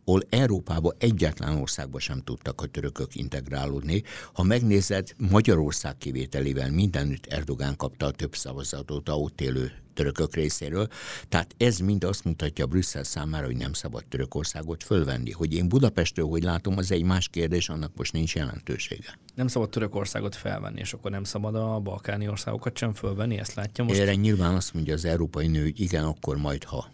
[0.09, 4.03] ahol Európában egyetlen országban sem tudtak a törökök integrálódni.
[4.33, 10.87] Ha megnézed, Magyarország kivételével mindenütt Erdogán kapta a több szavazatot a ott élő törökök részéről.
[11.27, 15.31] Tehát ez mind azt mutatja Brüsszel számára, hogy nem szabad Törökországot fölvenni.
[15.31, 19.19] Hogy én Budapestről hogy látom, az egy más kérdés, annak most nincs jelentősége.
[19.35, 23.83] Nem szabad Törökországot felvenni, és akkor nem szabad a balkáni országokat sem fölvenni, ezt látja
[23.83, 23.99] most?
[23.99, 26.91] Erre nyilván azt mondja az Európai Nő, hogy igen, akkor majd ha.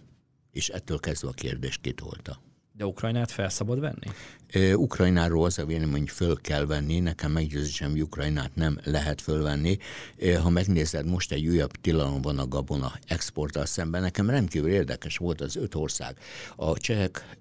[0.51, 2.44] És ettől kezdve a kérdés kitolta.
[2.77, 4.73] De Ukrajnát fel szabad venni?
[4.73, 9.77] Ukrajnáról az a vélemény, hogy föl kell venni, nekem meggyőzésem, hogy Ukrajnát nem lehet fölvenni.
[10.41, 14.01] Ha megnézed, most egy újabb tilalom van a gabona exporttal szemben.
[14.01, 16.17] Nekem rendkívül érdekes volt az öt ország.
[16.55, 17.37] A csehek,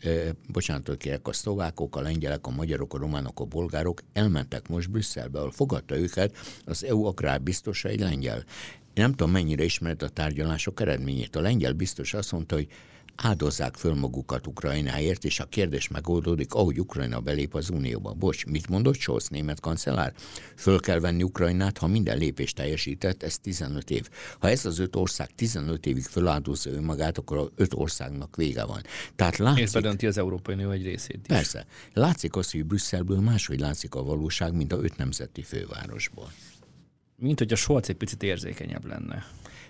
[0.48, 5.38] bocsánatot kérek, a szlovákok, a lengyelek, a magyarok, a románok, a bolgárok elmentek most Brüsszelbe,
[5.38, 7.12] ahol fogadta őket az EU
[7.42, 8.38] biztosa egy lengyel.
[8.38, 11.36] Én nem tudom, mennyire ismert a tárgyalások eredményét.
[11.36, 12.68] A lengyel biztos azt mondta, hogy
[13.16, 18.12] áldozzák föl magukat Ukrajnáért, és a kérdés megoldódik, ahogy Ukrajna belép az Unióba.
[18.12, 20.12] Bocs, mit mondott Scholz német kancellár?
[20.56, 24.08] Föl kell venni Ukrajnát, ha minden lépést teljesített, ez 15 év.
[24.38, 28.82] Ha ez az öt ország 15 évig föláldozza önmagát, akkor a öt országnak vége van.
[29.16, 29.62] Tehát látszik...
[29.62, 31.26] És bedönti az Európai Unió egy részét is.
[31.26, 31.66] Persze.
[31.92, 36.32] Látszik az, hogy Brüsszelből máshogy látszik a valóság, mint a öt nemzeti fővárosból.
[37.16, 39.26] Mint hogy a Scholz egy picit érzékenyebb lenne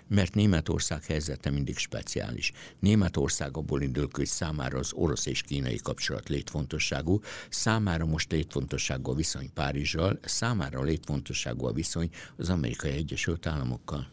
[0.07, 2.51] mert Németország helyzete mindig speciális.
[2.79, 9.13] Németország abból indul, hogy számára az orosz és kínai kapcsolat létfontosságú, számára most létfontosságú a
[9.13, 14.07] viszony Párizsal, számára létfontosságú a viszony az Amerikai Egyesült Államokkal.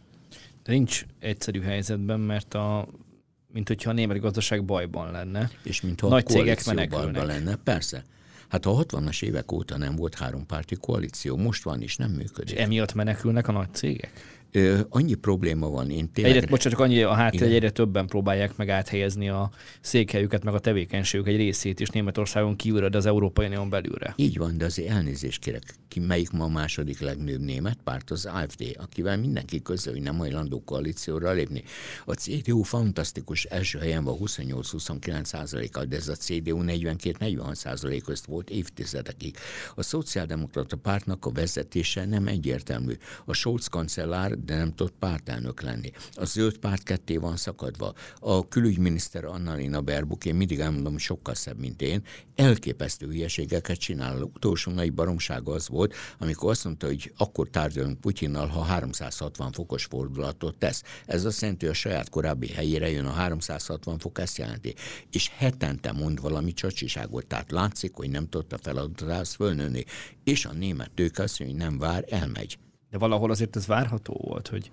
[0.62, 2.88] De nincs egyszerű helyzetben, mert a
[3.52, 5.50] mint hogyha a német gazdaság bajban lenne.
[5.62, 7.26] És mintha Nagy a cégek menekülnek.
[7.26, 8.04] lenne, persze.
[8.48, 12.54] Hát a 60-as évek óta nem volt hárompárti koalíció, most van és nem működik.
[12.54, 14.41] És emiatt menekülnek a nagy cégek?
[14.88, 15.90] Annyi probléma van.
[15.90, 16.36] Én tényleg...
[16.36, 19.50] Egyre, bocsánat, csak annyi a háttér, egyre többen próbálják meg áthelyezni a
[19.80, 24.12] székhelyüket, meg a tevékenységük egy részét is Németországon kívülre, de az Európai Unión belülre.
[24.16, 25.62] Így van, de azért elnézést kérek.
[25.88, 28.10] Ki, melyik ma a második legnőbb német párt?
[28.10, 31.62] Az AFD, akivel mindenki közül, hogy nem hajlandó koalícióra lépni.
[32.04, 38.26] A CDU fantasztikus első helyen van 28-29 százalékkal, de ez a CDU 42-46 százalék közt
[38.26, 39.36] volt évtizedekig.
[39.74, 42.92] A szociáldemokrata pártnak a vezetése nem egyértelmű.
[43.24, 45.90] A Scholz kancellár de nem tudott pártelnök lenni.
[46.14, 47.94] A zöld párt ketté van szakadva.
[48.18, 52.02] A külügyminiszter Annalina Baerbock, én mindig elmondom, sokkal szebb, mint én,
[52.34, 54.22] elképesztő hülyeségeket csinál.
[54.22, 59.84] Utolsó nagy baromsága az volt, amikor azt mondta, hogy akkor tárgyalunk Putyinnal, ha 360 fokos
[59.84, 60.82] fordulatot tesz.
[61.06, 64.74] Ez azt jelenti, hogy a saját korábbi helyére jön a 360 fok, ezt jelenti.
[65.10, 69.84] És hetente mond valami csacsiságot, tehát látszik, hogy nem tudta feladatást fölnőni.
[70.24, 72.58] És a német tőke azt mondja, hogy nem vár, elmegy.
[72.92, 74.70] De valahol azért ez várható volt, hogy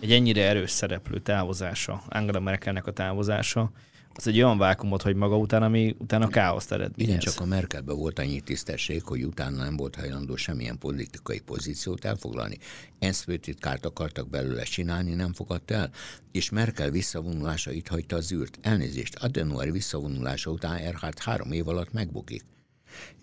[0.00, 3.70] egy ennyire erős szereplő távozása, Angela Merkelnek a távozása,
[4.14, 7.08] az egy olyan vákumot, hogy maga után, ami utána káoszt eredményez.
[7.08, 12.04] Igen, csak a Merkelben volt annyi tisztesség, hogy utána nem volt hajlandó semmilyen politikai pozíciót
[12.04, 12.58] elfoglalni.
[12.98, 15.90] ENSZ főtitkárt akartak belőle csinálni, nem fogadta el,
[16.32, 18.58] és Merkel visszavonulása itt hagyta az űrt.
[18.62, 22.44] Elnézést, Adenauer visszavonulása után Erhard három év alatt megbukik.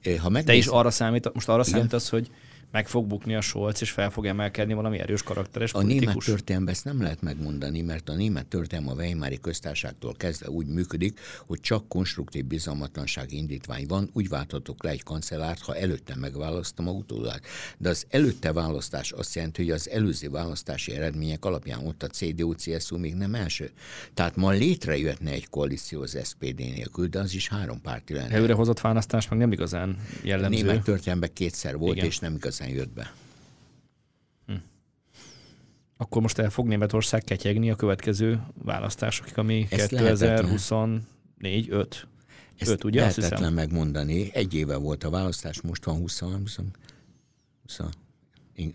[0.03, 0.45] Ha megnéz...
[0.45, 2.31] Te is arra számít, most arra számítasz, hogy
[2.71, 6.05] meg fog bukni a Scholz, és fel fog emelkedni valami erős karakteres A politikus.
[6.05, 10.67] német történelemben ezt nem lehet megmondani, mert a német történelem a Weimári köztárságtól kezdve úgy
[10.67, 16.87] működik, hogy csak konstruktív bizalmatlansági indítvány van, úgy válthatok le egy kancellárt, ha előtte megválasztom
[16.87, 17.45] a utódát.
[17.77, 22.97] De az előtte választás azt jelenti, hogy az előző választási eredmények alapján ott a CDU-CSU
[22.97, 23.71] még nem első.
[24.13, 28.33] Tehát ma létrejöhetne egy koalíció az SPD nélkül, de az is három párti lenne.
[28.35, 30.59] Előre hozott választás meg nem igazán jellemző.
[30.59, 32.07] A német történelemben kétszer volt, Igen.
[32.07, 33.13] és nem igazán igazán jött be.
[34.45, 34.53] Hm.
[35.97, 42.07] Akkor most el fog Németország ketyegni a következő választásokig, ami 2024 5
[42.57, 42.99] Ezt 5, ugye?
[42.99, 44.29] lehetetlen megmondani.
[44.33, 46.57] Egy éve volt a választás, most van 20, 20,
[47.65, 47.89] 20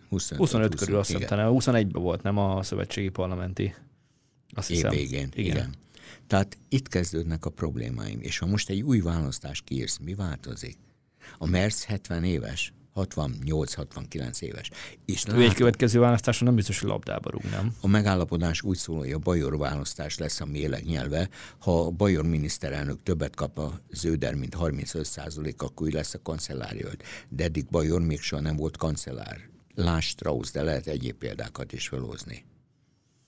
[0.08, 3.74] 25, 25 körül azt hiszem, 21-ben volt, nem a szövetségi parlamenti.
[4.54, 5.56] Azt Év végén, igen.
[5.56, 5.74] igen.
[6.26, 8.20] Tehát itt kezdődnek a problémáim.
[8.20, 10.76] És ha most egy új választás kiírsz, mi változik?
[11.38, 14.70] A Merz 70 éves, 68-69 éves.
[15.04, 17.74] És ő egy következő választáson nem biztos, hogy labdába rúg, nem?
[17.80, 21.28] A megállapodás úgy szól, hogy a Bajor választás lesz a méleg nyelve.
[21.58, 27.02] Ha a Bajor miniszterelnök többet kap a zöder, mint 35 akkor ő lesz a kancellárjölt.
[27.28, 29.50] De eddig Bajor még soha nem volt kancellár.
[29.74, 32.44] Lásd Strauss, de lehet egyéb példákat is felhozni.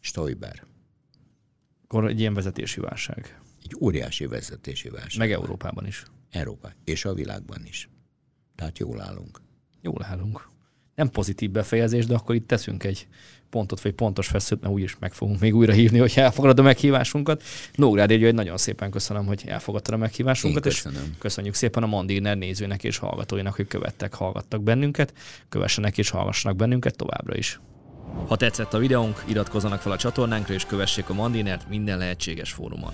[0.00, 0.66] Stoiber.
[1.84, 3.40] Akkor egy ilyen vezetési válság.
[3.62, 5.18] Egy óriási vezetési válság.
[5.18, 6.04] Meg Európában is.
[6.30, 6.72] Európa.
[6.84, 7.88] És a világban is.
[8.54, 9.43] Tehát jól állunk
[9.84, 10.48] jól állunk.
[10.94, 13.06] Nem pozitív befejezés, de akkor itt teszünk egy
[13.50, 17.42] pontot, vagy pontos feszült, mert úgyis meg fogunk még újra hívni, hogy elfogadod a meghívásunkat.
[17.74, 20.84] Nógrád egy nagyon szépen köszönöm, hogy elfogadtad a meghívásunkat, és
[21.18, 25.12] köszönjük szépen a Mandiner nézőnek és hallgatóinak, hogy követtek, hallgattak bennünket,
[25.48, 27.60] kövessenek és hallgassanak bennünket továbbra is.
[28.26, 32.92] Ha tetszett a videónk, iratkozzanak fel a csatornánkra és kövessék a Mandinert minden lehetséges fórumon.